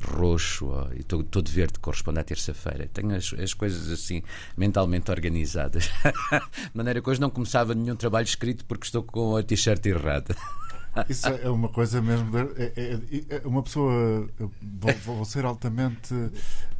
[0.02, 2.88] roxo, ó, e estou todo verde, corresponde à terça-feira.
[2.92, 4.22] Tenho as, as coisas assim,
[4.56, 5.90] mentalmente organizadas.
[6.32, 10.34] De maneira que hoje não começava nenhum trabalho escrito porque estou com a t-shirt errada.
[11.08, 12.30] Isso é uma coisa mesmo.
[12.30, 14.28] de- é- é- é uma pessoa.
[14.38, 16.14] Vou, vou ser altamente.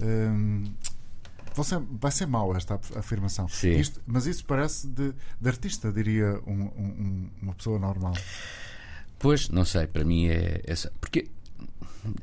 [0.01, 0.65] hum,
[1.63, 3.49] ser- vai ser mau esta af- afirmação.
[3.49, 3.73] Sim.
[3.79, 8.13] Isto- mas isso parece de, de artista, diria um- um- um- uma pessoa normal.
[9.19, 10.93] Pois, não sei, para mim é essa.
[11.01, 11.29] Porque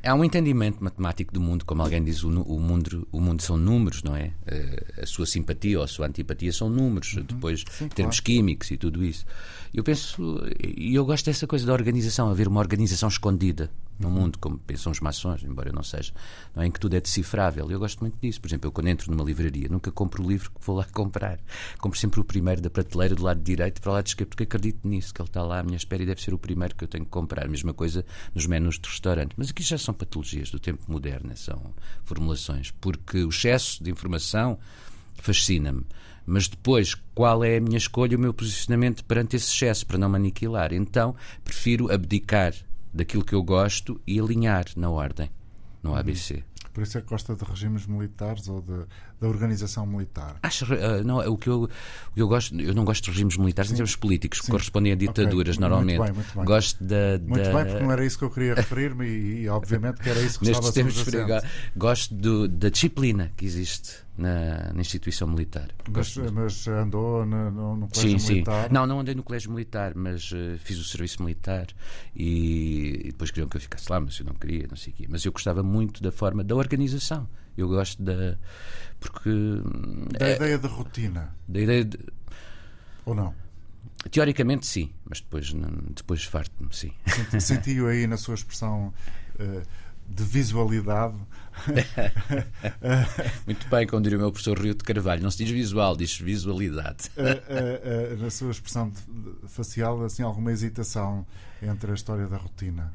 [0.04, 3.58] há um entendimento matemático do mundo, como alguém diz, o, o mundo, o mundo são
[3.58, 4.32] números, não é?
[4.46, 8.26] Eh, A sua simpatia ou a sua antipatia são números, depois Sim, termos claro.
[8.26, 9.26] químicos e tudo isso.
[9.74, 13.72] Eu penso, e eu gosto dessa coisa da organização, haver uma organização escondida
[14.02, 16.14] no mundo, como pensam os maçons, embora eu não seja,
[16.56, 16.68] não é?
[16.68, 17.70] em que tudo é decifrável.
[17.70, 18.42] Eu gosto muito disso.
[18.42, 21.40] Por exemplo, eu quando entro numa livraria, nunca compro o livro que vou lá comprar.
[21.80, 24.88] Compro sempre o primeiro da prateleira do lado direito para o lado esquerdo, porque acredito
[24.88, 26.88] nisso, que ele está lá à minha espera e deve ser o primeiro que eu
[26.88, 27.48] tenho que comprar.
[27.48, 29.34] Mesma coisa nos menus de restaurante.
[29.38, 31.74] Mas aqui já são patologias do tempo moderno, são
[32.04, 34.58] formulações, porque o excesso de informação
[35.16, 35.86] fascina-me.
[36.26, 40.10] Mas depois, qual é a minha escolha, o meu posicionamento perante esse excesso, para não
[40.10, 40.72] me aniquilar?
[40.74, 42.54] Então, prefiro abdicar
[42.94, 45.30] daquilo que eu gosto e alinhar na ordem,
[45.82, 46.44] no ABC.
[46.74, 48.86] Por isso é que gosta de regimes militares ou de,
[49.22, 50.38] da organização militar.
[50.42, 53.38] Acho, ah, não, o que, eu, o que eu gosto, eu não gosto de regimes
[53.38, 54.52] militares em termos políticos, que Sim.
[54.52, 55.62] correspondem a ditaduras Ok.
[55.62, 55.98] normalmente.
[56.00, 56.46] Muito bem, muito bem.
[56.46, 59.50] Gosto da, Muito da- bem, porque não era isso que eu queria referir-me e, e,
[59.50, 64.74] obviamente que era isso que nestes estava tempos gosto do- da disciplina que existe na,
[64.74, 65.70] na instituição militar.
[65.90, 66.34] Mas, muito.
[66.34, 68.34] mas andou no, no, no colégio Sim, sim.
[68.34, 68.72] militar.
[68.72, 71.68] Não, não andei no colégio militar, mas eh, fiz o serviço militar
[72.16, 74.96] e, e depois queriam que eu ficasse lá, mas eu não queria, não sei o
[74.96, 75.06] quê.
[75.08, 77.28] Mas eu gostava muito da forma da organização.
[77.58, 78.38] Eu gosto da.
[79.00, 79.30] Porque.
[79.30, 81.98] hum, Da é- ideia de rotina, da ideia de.
[83.06, 83.34] ou não?
[84.10, 86.92] Teoricamente, sim, mas depois, não- depois farto-me, sim.
[87.40, 88.92] Sentiu aí na sua expressão
[89.38, 89.62] eh,
[90.08, 91.16] de visualidade.
[93.46, 96.18] Muito bem, como diria o meu professor Rio de Carvalho, não se diz visual, diz
[96.20, 97.12] visualidade.
[97.18, 101.26] eh, eh, na sua expressão de- de- facial, assim, alguma hesitação
[101.62, 102.92] entre a história da rotina.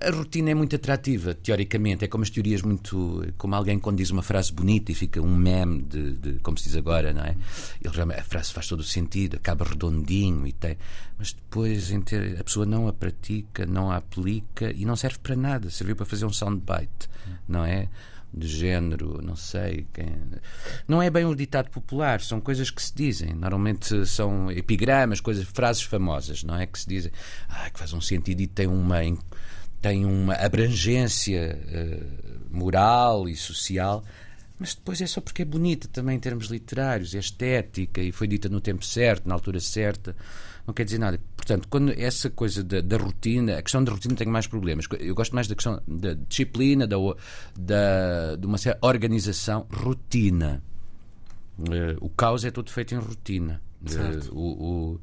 [0.00, 2.04] A rotina é muito atrativa, teoricamente.
[2.04, 3.24] É como as teorias muito.
[3.36, 6.64] Como alguém quando diz uma frase bonita e fica um meme de, de- como se
[6.64, 7.36] diz agora, não é?
[7.82, 10.76] Ele já, a frase faz todo o sentido, acaba redondinho e tem.
[11.18, 15.36] Mas depois ter- a pessoa não a pratica, não a aplica e não serve para
[15.36, 15.70] nada.
[15.70, 17.08] Serviu para fazer um soundbite,
[17.48, 17.88] não é?
[18.34, 19.86] De género, não sei.
[19.92, 20.06] Quem...
[20.88, 23.34] Não é bem um ditado popular, são coisas que se dizem.
[23.34, 26.66] Normalmente são epigramas, coisas, frases famosas, não é?
[26.66, 27.12] Que se dizem,
[27.48, 29.00] ah, que faz um sentido e tem uma.
[29.80, 34.02] tem uma abrangência uh, moral e social,
[34.58, 38.28] mas depois é só porque é bonita também em termos literários, é estética e foi
[38.28, 40.16] dita no tempo certo, na altura certa.
[40.66, 41.18] Não quer dizer nada.
[41.36, 44.86] Portanto, quando essa coisa da, da rotina, a questão da rotina tem mais problemas.
[45.00, 46.96] Eu gosto mais da questão da disciplina, da,
[47.58, 50.62] da, de uma certa organização, rotina.
[51.58, 53.60] Uh, o caos é todo feito em rotina.
[53.82, 55.00] Uh, o, o,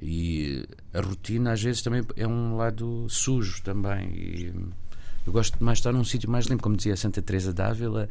[0.00, 4.08] e a rotina às vezes também é um lado sujo também.
[4.14, 4.52] E,
[5.26, 8.08] eu gosto mais de estar num sítio mais limpo, como dizia a Santa Teresa d'Ávila,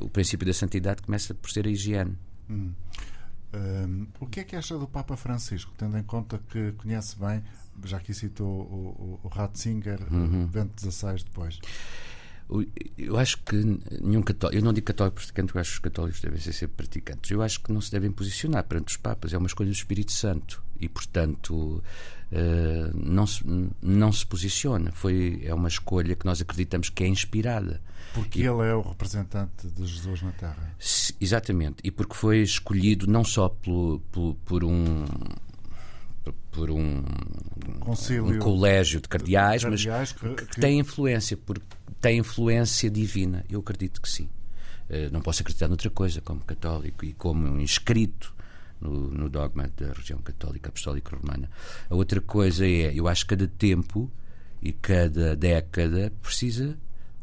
[0.00, 2.16] o princípio da santidade começa por ser a higiene.
[2.48, 2.70] Hum.
[3.52, 7.42] Um, o que é que acha do Papa Francisco, tendo em conta que conhece bem,
[7.84, 10.46] já que citou o, o, o Ratzinger, uhum.
[10.46, 11.58] Bento XVI depois?
[12.96, 13.56] Eu acho que
[14.00, 16.76] nenhum católico, eu não digo católico praticante, eu acho que os católicos devem ser sempre
[16.76, 17.30] praticantes.
[17.30, 20.12] Eu acho que não se devem posicionar perante os Papas, é uma escolha do Espírito
[20.12, 21.82] Santo e, portanto,
[22.32, 23.42] uh, não, se,
[23.82, 24.92] não se posiciona.
[24.92, 27.80] Foi, é uma escolha que nós acreditamos que é inspirada.
[28.14, 30.74] Porque e, ele é o representante de Jesus na Terra.
[31.20, 35.04] Exatamente, e porque foi escolhido não só por, por, por um
[36.50, 37.04] por um,
[38.26, 41.64] um colégio de cardeais, de cardeais mas que, que, tem influência, porque
[42.00, 43.44] tem influência divina.
[43.48, 44.28] Eu acredito que sim.
[44.90, 48.34] Uh, não posso acreditar noutra coisa, como católico e como um inscrito
[48.80, 51.50] no, no, dogma da religião católica apostólica romana.
[51.88, 54.10] A outra coisa é, eu acho que cada tempo
[54.62, 56.78] e cada década precisa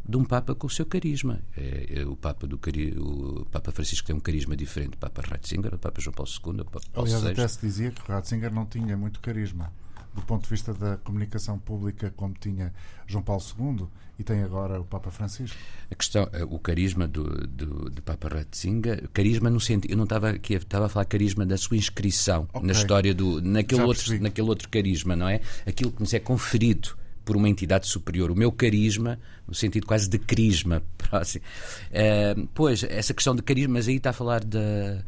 [0.07, 1.41] de um Papa com o seu carisma.
[1.57, 2.59] É, é o, Papa do,
[2.97, 6.53] o Papa Francisco tem um carisma diferente do Papa Ratzinger, do Papa João Paulo II,
[6.53, 7.31] do Papa Paulo Aliás, VI.
[7.31, 9.71] até se dizia que Ratzinger não tinha muito carisma
[10.15, 12.73] do ponto de vista da comunicação pública como tinha
[13.05, 13.87] João Paulo II
[14.17, 15.57] e tem agora o Papa Francisco?
[15.91, 20.05] A questão, eh, o carisma do, do, do Papa Ratzinger, carisma no sentido, eu não
[20.05, 22.65] estava aqui, estava a falar carisma da sua inscrição okay.
[22.65, 25.41] na história do, naquele outro, naquele outro carisma, não é?
[25.67, 28.31] Aquilo que nos é conferido por uma entidade superior.
[28.31, 30.81] O meu carisma, no sentido quase de crisma.
[31.15, 35.03] Uh, pois, essa questão de carisma, mas aí está a falar da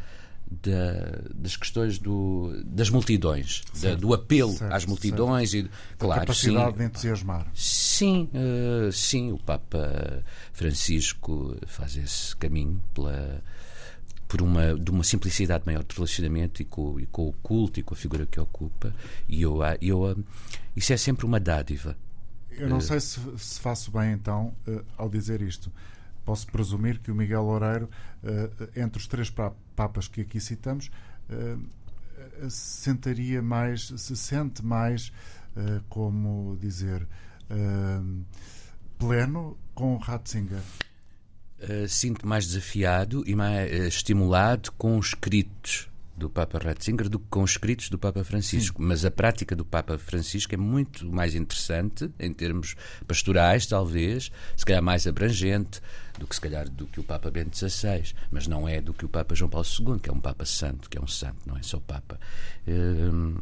[0.49, 5.65] da, das questões do, das multidões, da, do apelo certo, às multidões certo.
[5.65, 7.47] e claro, a capacidade sim, de entusiasmar.
[7.53, 10.23] Sim, uh, sim, o Papa
[10.53, 13.43] Francisco faz esse caminho pela
[14.27, 17.83] por uma de uma simplicidade maior de relacionamento e com, e com o culto e
[17.83, 18.93] com a figura que ocupa
[19.27, 20.15] e eu, eu eh,
[20.75, 21.95] isso é sempre uma dádiva.
[22.51, 25.71] Eu não uh, sei se, se, faço bem então uh, ao dizer isto
[26.27, 27.89] posso presumir que o Miguel Loureiro,
[28.21, 30.91] eh, entre os três papas que aqui citamos,
[31.29, 31.55] eh,
[32.49, 35.13] se sentaria mais, se sente mais,
[35.55, 37.07] eh, como dizer,
[38.99, 40.59] pleno com Ratzinger?
[41.87, 47.43] Sinto mais desafiado e mais estimulado com os escritos do Papa Ratzinger do que com
[47.43, 48.81] os escritos do Papa Francisco.
[48.81, 48.87] Sim.
[48.87, 52.75] Mas a prática do Papa Francisco é muito mais interessante, em termos
[53.07, 55.79] pastorais, talvez, se calhar mais abrangente
[56.17, 59.05] do que se calhar do que o Papa Bento XVI, mas não é do que
[59.05, 61.55] o Papa João Paulo II, que é um Papa santo, que é um santo, não
[61.55, 62.19] é só Papa.
[62.67, 63.37] Hum,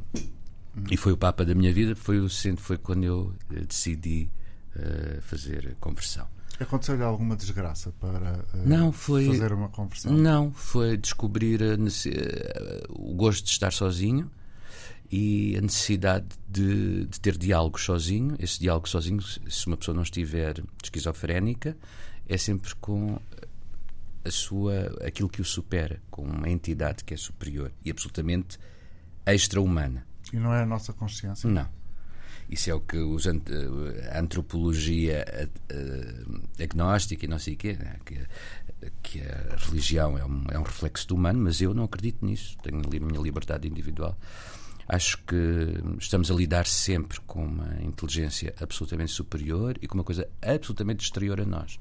[0.91, 4.30] e foi o Papa da minha vida, foi, o, foi quando eu eh, decidi
[4.76, 6.28] uh, fazer conversão.
[6.60, 10.14] Aconteceu-lhe alguma desgraça para uh, não, foi, fazer uma conversão?
[10.14, 14.32] Não, foi descobrir a, uh, o gosto de estar sozinho
[15.12, 18.36] e a necessidade de, de, ter diálogo sozinho.
[18.39, 21.78] Esse diálogo sozinho, se uma pessoa não estiver esquizofrénica,
[22.28, 23.20] é sempre com
[24.24, 28.58] a sua, aquilo que o supera, com uma entidade que é superior e absolutamente
[29.26, 30.06] extra-humana.
[30.34, 31.49] E não é a nossa consciência?
[31.49, 31.68] Não.
[32.50, 35.26] Isso é o que os, a antropologia
[36.62, 37.98] agnóstica e não sei o quê, né?
[38.06, 38.20] que,
[39.02, 42.56] que a religião é um, é um reflexo do humano, mas eu não acredito nisso.
[42.62, 44.16] Tenho ali a minha liberdade individual.
[44.88, 45.36] Acho que
[46.00, 51.41] estamos a lidar sempre com uma inteligência absolutamente superior e com uma coisa absolutamente exterior
[51.41, 51.80] a nós.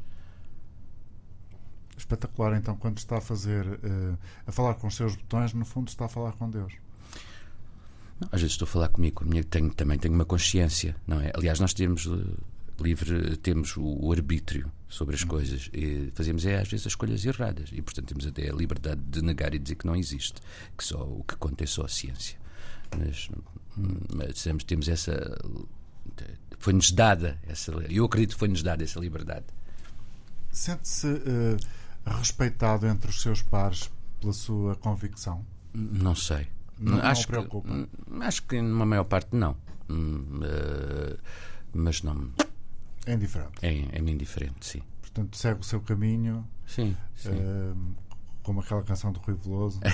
[1.96, 5.88] Espetacular, então, quando está a fazer, uh, a falar com os seus botões, no fundo
[5.88, 6.72] está a falar com Deus.
[8.20, 11.32] Não, às vezes estou a falar comigo, tenho, também tenho uma consciência, não é?
[11.34, 12.36] Aliás, nós temos uh,
[12.80, 15.28] livre, temos o, arbítrio sobre as hum.
[15.28, 19.00] coisas e fazemos é às vezes as escolhas erradas e portanto temos até a liberdade
[19.00, 20.40] de negar e dizer que não existe,
[20.76, 22.38] que só o que conta é só a ciência.
[22.96, 23.28] Mas,
[23.76, 24.00] hum.
[24.14, 25.36] mas temos, temos essa
[26.58, 29.44] foi-nos dada essa, eu acredito que foi-nos dada essa liberdade.
[30.50, 31.56] Sente-se uh,
[32.06, 33.90] respeitado entre os seus pares
[34.20, 35.44] pela sua convicção?
[35.74, 36.46] Não sei.
[36.78, 37.68] Não, acho não preocupa?
[37.68, 39.52] Que, hum, acho que numa maior parte não.
[39.88, 41.18] Uh,
[41.72, 42.30] mas não.
[43.06, 43.52] É indiferente.
[43.62, 44.82] É, é indiferente, sim.
[45.00, 46.46] Portanto, segue o seu caminho.
[46.66, 46.96] Sim.
[47.14, 47.30] sim.
[47.30, 47.76] Uh,
[48.42, 49.80] como aquela canção do Rui Veloso.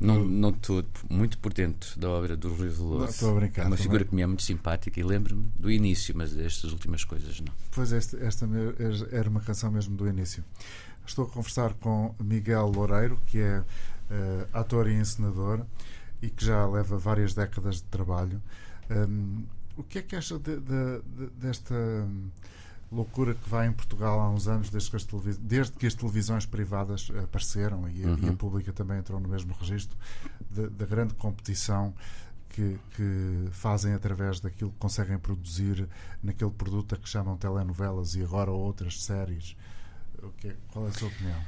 [0.00, 3.06] Não, não estou muito por dentro da obra do Rui Veloso.
[3.10, 3.82] estou a brincar, É uma também.
[3.82, 7.52] figura que me é muito simpática e lembro-me do início, mas destas últimas coisas não.
[7.72, 8.74] Pois esta me-
[9.10, 10.44] era uma canção mesmo do início.
[11.04, 13.64] Estou a conversar com Miguel Loureiro, que é
[14.10, 15.64] eh, ator e encenador
[16.22, 18.42] e que já leva várias décadas de trabalho.
[18.90, 19.44] Hum,
[19.76, 22.28] o que é que acha de- de- de- desta hum,
[22.90, 25.94] loucura que vai em Portugal há uns anos, desde que as, televis- desde que as
[25.94, 28.36] televisões privadas apareceram e, a- e a Uhum.
[28.36, 29.96] pública também entrou no mesmo registro,
[30.50, 31.94] da- grande competição
[32.48, 35.86] que, que fazem através daquilo que conseguem produzir
[36.22, 39.54] naquele produto a que chamam telenovelas e agora outras séries.
[40.22, 41.40] O que é- qual é a sua opinião?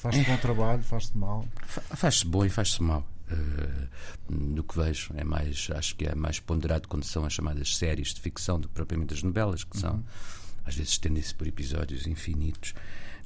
[0.00, 1.46] Faz-se bom trabalho, faz-se mal?
[1.66, 3.06] Fa- Faz-se bom e faz-se mal.
[3.30, 3.86] Eh,
[4.28, 8.14] do que vejo, é mais, acho que é mais ponderado quando são as chamadas séries
[8.14, 10.02] de ficção do que propriamente as novelas, que são,
[10.64, 12.74] às vezes, estendem-se por episódios infinitos.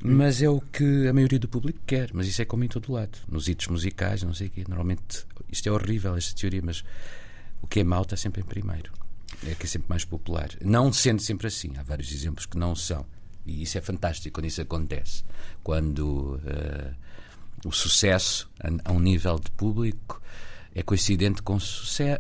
[0.02, 2.92] Mas é o que a maioria do público quer, mas isso é como em todo
[2.92, 3.16] lado.
[3.28, 4.64] Nos hitos musicais, não sei o quê.
[4.68, 6.84] Normalmente, isto é horrível, esta teoria, mas
[7.62, 8.92] o que é mau está sempre em primeiro.
[9.46, 10.50] É que é sempre mais popular.
[10.62, 11.72] Não sendo sempre assim.
[11.78, 13.06] Há vários exemplos que não são.
[13.46, 15.24] E isso é fantástico quando isso acontece.
[15.62, 16.92] Quando eh,
[17.64, 20.20] o sucesso a, a um nível de público
[20.74, 21.56] é coincidente com,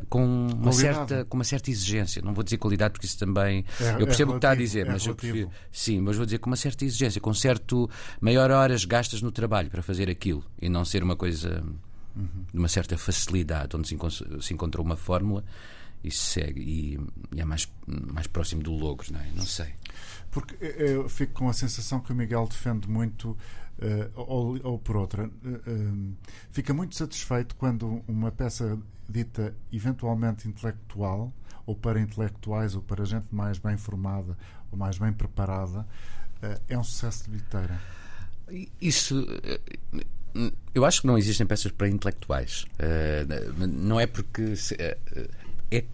[0.08, 2.22] com, uma certa, com uma certa exigência.
[2.22, 3.64] Não vou dizer qualidade porque isso também.
[3.80, 5.32] É- eu percebo é o que está a dizer, é mas eu relativo.
[5.32, 5.50] prefiro.
[5.72, 9.70] Sim, mas vou dizer com uma certa exigência, com certo maior horas gastas no trabalho
[9.70, 11.64] para fazer aquilo e não ser uma coisa
[12.52, 13.96] de uma certa facilidade, onde se,
[14.40, 15.44] se encontrou uma fórmula
[16.04, 17.00] e se segue e,
[17.34, 19.26] e é mais, mais próximo do logro, não é?
[19.34, 19.74] Não sei.
[20.34, 23.36] Porque eu fico com a sensação que o Miguel defende muito,
[23.80, 25.92] eh, ou, ou por outra, eh, eh,
[26.50, 28.76] fica muito satisfeito quando uma peça
[29.08, 31.32] dita eventualmente intelectual,
[31.64, 34.36] ou para intelectuais, ou para gente mais bem formada,
[34.72, 35.86] ou mais bem preparada,
[36.42, 37.80] eh, é um sucesso de bilheteira.
[38.80, 39.24] Isso.
[40.74, 42.66] Eu acho que não existem peças para intelectuais.
[43.72, 44.56] Não é porque.
[44.56, 44.74] se-
[45.70, 45.84] É,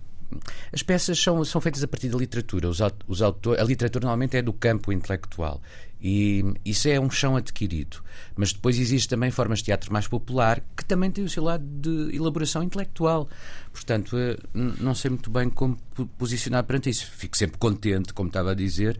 [0.72, 2.68] as peças são, são feitas a partir da literatura.
[2.68, 5.60] Os, os autor, a literatura normalmente é do campo intelectual.
[6.02, 8.02] E isso é um chão adquirido.
[8.34, 11.62] Mas depois existe também formas de teatro mais popular que também têm o seu lado
[11.64, 13.28] de elaboração intelectual.
[13.72, 17.06] Portanto, eh, não sei muito bem como po- posicionar perante isso.
[17.06, 18.98] Fico sempre contente, como estava a dizer,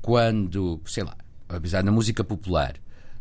[0.00, 1.16] quando, sei lá,
[1.48, 2.76] apesar na música popular,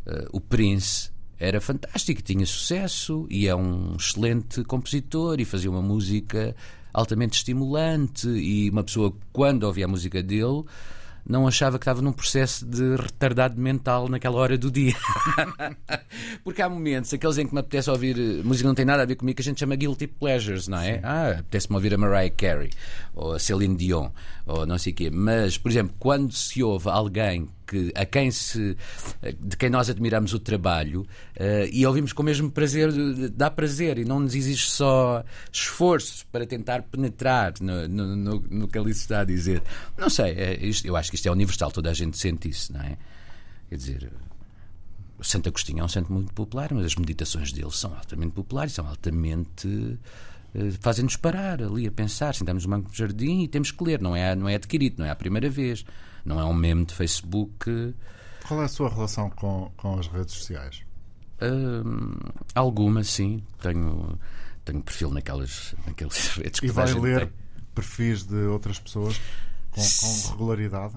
[0.05, 5.81] eh, o Prince era fantástico, tinha sucesso e é um excelente compositor e fazia uma
[5.81, 6.55] música
[6.93, 10.63] altamente estimulante e uma pessoa quando ouvia a música dele
[11.25, 14.95] não achava que estava num processo de retardado mental naquela hora do dia.
[16.43, 19.05] Porque há momentos, aqueles em que me apetece ouvir música que não tem nada a
[19.05, 20.99] ver comigo, que a gente chama guilty pleasures, não é?
[21.03, 22.71] Ah, apetece-me ouvir a Mariah Carey
[23.13, 24.09] ou a Celine Dion
[24.45, 25.09] ou não sei o quê.
[25.11, 28.75] Mas, por exemplo, quando se ouve alguém que, a quem se,
[29.39, 32.91] de quem nós admiramos o trabalho eh, e ouvimos com o mesmo prazer,
[33.29, 38.67] dá prazer e não nos exige só esforço para tentar penetrar no, no, no, no
[38.67, 39.63] que ali se está a dizer.
[39.97, 42.73] Não sei, é isto- eu acho que isto é universal, toda a gente sente isso,
[42.73, 42.97] não é?
[43.69, 44.11] Quer dizer,
[45.21, 48.85] Santo Agostinho é um santo muito popular, mas as meditações dele são altamente populares, são
[48.87, 49.97] altamente.
[50.53, 54.01] eh, fazem-nos parar ali a pensar, sentamos no banco do jardim e temos que ler,
[54.01, 55.85] não é, não é adquirido, não é a primeira vez,
[56.25, 57.93] não é um meme de Facebook.
[58.47, 60.81] Qual é a sua relação com, com as redes sociais?
[61.41, 62.13] hum,
[62.53, 64.17] alguma, sim, tenho,
[64.63, 67.31] tenho perfil naquelas, naquelas redes que E toda a vai ler tem.
[67.73, 69.19] perfis de outras pessoas
[69.71, 70.95] com, com regularidade?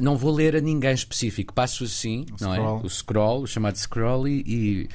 [0.00, 2.80] não vou ler a ninguém específico, passo assim, O não scroll.
[2.80, 2.86] é?
[2.86, 4.88] O scroll, o chamado scroll, e, e,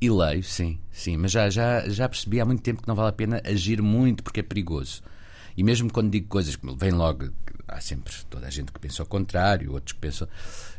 [0.00, 1.16] e leio, sim, sim.
[1.16, 4.22] Mas já, já, já percebi há muito tempo que não vale a pena agir muito
[4.22, 5.02] porque é perigoso.
[5.56, 7.30] E mesmo quando digo coisas que vêm logo,
[7.68, 10.28] há sempre toda a gente que pensa ao contrário, outros que pensam.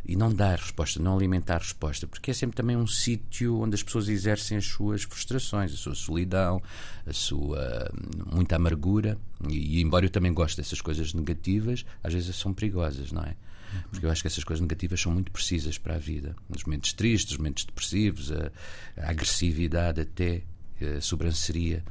[0.05, 3.83] E não dar resposta, não alimentar resposta, porque é sempre também um sítio onde as
[3.83, 6.61] pessoas exercem as suas frustrações, a sua solidão,
[7.05, 9.17] a sua hum, muita amargura.
[9.49, 13.35] E, embora eu também goste dessas coisas negativas, às vezes são perigosas, não é?
[13.91, 16.35] Porque eu acho que essas coisas negativas são muito precisas para a vida.
[16.49, 18.51] Nos momentos tristes, nos momentos depressivos, a,
[18.97, 20.43] a agressividade até,
[20.81, 21.83] a sobranceria.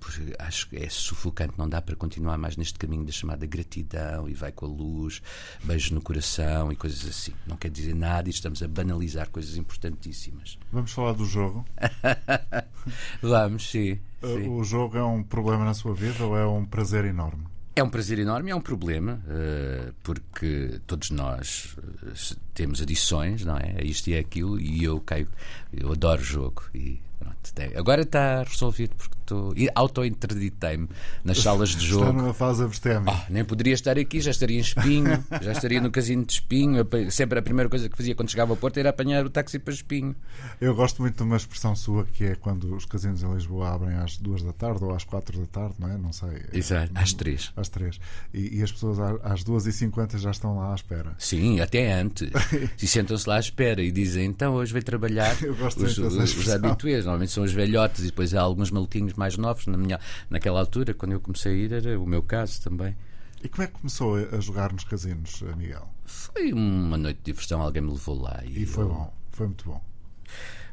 [0.00, 4.28] Porque acho que é sufocante, não dá para continuar mais neste caminho da chamada gratidão
[4.28, 5.20] e vai com a luz,
[5.64, 7.32] beijo no coração e coisas assim.
[7.46, 10.58] Não quer dizer nada e estamos a banalizar coisas importantíssimas.
[10.72, 11.66] Vamos falar do jogo.
[13.22, 13.98] Vamos, sim.
[14.22, 14.48] Uh, sim.
[14.48, 17.44] O jogo é um problema na sua vida ou é um prazer enorme?
[17.76, 23.56] É um prazer enorme, é um problema, eh, porque todos nós eh, temos adições, não
[23.56, 23.76] é?
[23.84, 25.28] Isto e aquilo, e eu caio,
[25.72, 26.64] eu adoro jogo.
[26.74, 29.54] E pronto, tem- agora está resolvido porque estou.
[29.74, 30.88] Auto-interditei-me
[31.22, 32.12] nas salas de jogo.
[32.12, 33.12] numa fase abstémia.
[33.12, 36.86] Ah, nem poderia estar aqui, já estaria em Espinho, já estaria no casino de Espinho.
[37.10, 39.74] Sempre a primeira coisa que fazia quando chegava ao Porto era apanhar o táxi para
[39.74, 40.14] Espinho.
[40.60, 43.96] Eu gosto muito de uma expressão sua que é quando os casinos em Lisboa abrem
[43.96, 45.98] às duas da tarde ou às quatro da tarde, não é?
[45.98, 46.42] Não sei.
[46.52, 47.52] Exato, às três.
[47.56, 48.00] Às três.
[48.32, 51.14] E, e as pessoas às duas e cinquenta já estão lá à espera.
[51.18, 52.28] Sim, até antes.
[52.80, 56.48] E sentam-se lá à espera e dizem: então hoje veio trabalhar Eu gosto os, os,
[56.48, 57.04] habituês.
[57.04, 59.66] Normalmente são os velhotes e depois há alguns maluquinhos mais novos.
[59.66, 60.00] Na minha,
[60.30, 62.96] naquela altura, quando eu comecei a ir, era o meu caso também.
[63.42, 65.88] E como é que começou a jogar nos casinos, eh, Miguel?
[66.04, 68.42] Foi uma noite de diversão, alguém me levou lá.
[68.44, 69.84] E foi eu- bom, foi muito bom.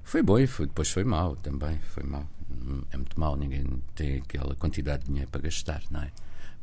[0.04, 1.78] Foi bom e foi, depois foi mau também.
[1.80, 2.28] Foi mau.
[2.50, 3.66] Hum, É muito mau, ninguém
[3.96, 6.12] tem aquela quantidade de dinheiro para gastar, não é?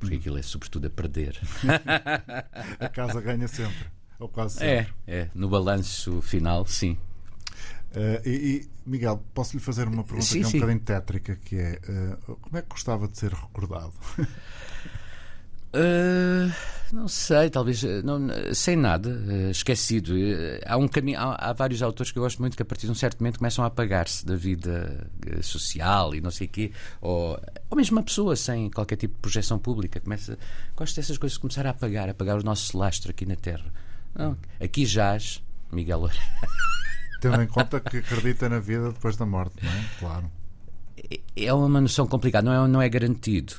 [0.00, 1.38] Porque aquilo é sobretudo a perder.
[2.80, 3.86] A casa ganha sempre,
[4.18, 4.94] ou quase É, sempre.
[5.06, 5.28] é.
[5.34, 6.96] No balanço final, sim.
[7.94, 10.60] Eh, e, e, Miguel, posso lhe fazer uma pergunta Sim, que é um sim.
[10.60, 13.92] bocadinho tétrica, que é eh, como é que gostava de ser recordado?
[15.74, 16.52] Uh,
[16.92, 18.18] não sei, talvez uh, não,
[18.54, 20.14] sem nada, uh, esquecido.
[20.14, 22.86] Uh, há, um caminho, há, há vários autores que eu gosto muito que a partir
[22.86, 26.50] de um certo momento começam a apagar-se da vida uh, social e não sei o
[26.50, 27.38] quê, ou,
[27.68, 30.00] ou mesmo uma pessoa sem qualquer tipo de projeção pública.
[30.00, 30.38] Começa,
[30.74, 33.70] gosto dessas coisas começar a apagar, a apagar o nosso lastro aqui na Terra.
[34.14, 36.22] Não, aqui jaz Miguel Loureiro.
[37.22, 39.84] Tendo em conta que acredita na vida depois da morte, não é?
[39.98, 40.30] Claro.
[41.36, 43.54] É uma noção complicada, não é, não é garantido.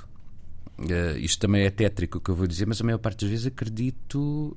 [0.89, 3.29] Eh, isto também é tétrico o que eu vou dizer, mas a maior parte das
[3.29, 4.55] vezes acredito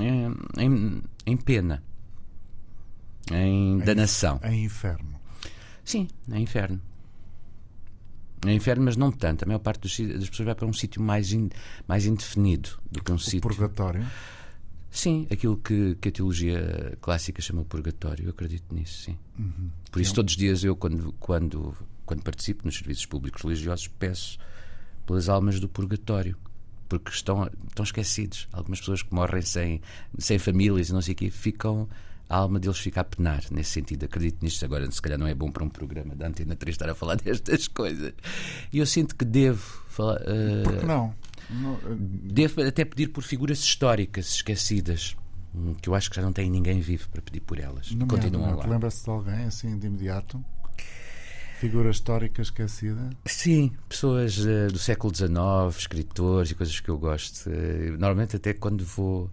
[0.00, 1.82] em, em- em pena,
[3.30, 4.40] em danação.
[4.42, 5.20] Em inferno.
[5.84, 6.80] Sim, é inferno.
[8.46, 9.44] É inferno, mas não tanto.
[9.44, 11.50] A maior parte dos das pessoas vai para um sítio mais, in-
[11.86, 13.40] mais indefinido do que um O sítio.
[13.42, 14.04] purgatório.
[14.94, 19.16] Sim, aquilo que, que a teologia clássica chama o purgatório, eu acredito nisso, sim.
[19.90, 21.74] Por isso, todos os dias eu, quando, quando,
[22.04, 24.38] quando participo nos serviços públicos religiosos, peço
[25.06, 26.36] pelas almas do purgatório,
[26.90, 28.46] porque estão, estão esquecidos.
[28.52, 29.80] Algumas pessoas que morrem sem,
[30.18, 31.88] sem famílias e não sei o quê, ficam.
[32.28, 34.04] A alma deles fica a penar, nesse sentido.
[34.04, 34.64] Acredito nisto.
[34.64, 37.16] Agora, se calhar, não é bom para um programa da Antena 3 estar a falar
[37.20, 38.12] destas coisas.
[38.72, 40.20] E eu sinto que devo falar.
[40.26, 41.14] eh, Por que não?
[41.50, 45.16] Não, Devo até pedir por figuras históricas esquecidas,
[45.54, 47.88] hum, que eu acho que já não tem ninguém vivo para pedir por elas.
[47.88, 48.72] Continuam nomeadamente, lá.
[48.72, 50.44] Lembra-se de alguém assim de imediato?
[51.58, 53.10] Figura histórica esquecida?
[53.24, 55.30] Sim, pessoas eh, do século XIX,
[55.78, 57.48] escritores e coisas que eu gosto.
[57.48, 59.30] Eh, normalmente, até quando vou.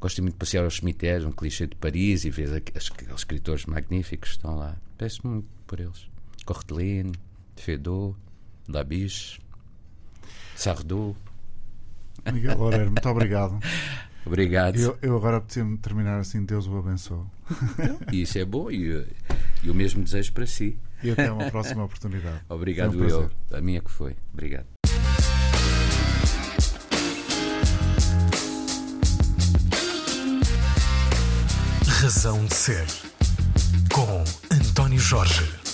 [0.00, 4.30] Gosto muito de passear aos cemitérios, um clichê de Paris e ver aqueles escritores magníficos
[4.30, 4.76] que estão lá.
[4.98, 6.08] Peço muito por eles.
[6.44, 7.12] Courteline,
[7.54, 8.16] Fedot,
[8.68, 9.38] Labiche,
[10.56, 11.14] Sardou.
[12.32, 13.58] Miguel Loureiro, muito obrigado.
[14.26, 14.76] Obrigado.
[14.76, 17.24] Eu, eu agora apetecia-me terminar assim, Deus o abençoe.
[18.12, 19.06] E isso é bom e,
[19.62, 20.76] e o mesmo desejo para si.
[21.00, 22.40] E até uma próxima oportunidade.
[22.50, 23.30] Obrigado, um eu.
[23.52, 24.16] A minha que foi.
[24.32, 24.66] Obrigado.
[31.86, 32.86] Razão de Ser.
[33.92, 35.65] Com António Jorge.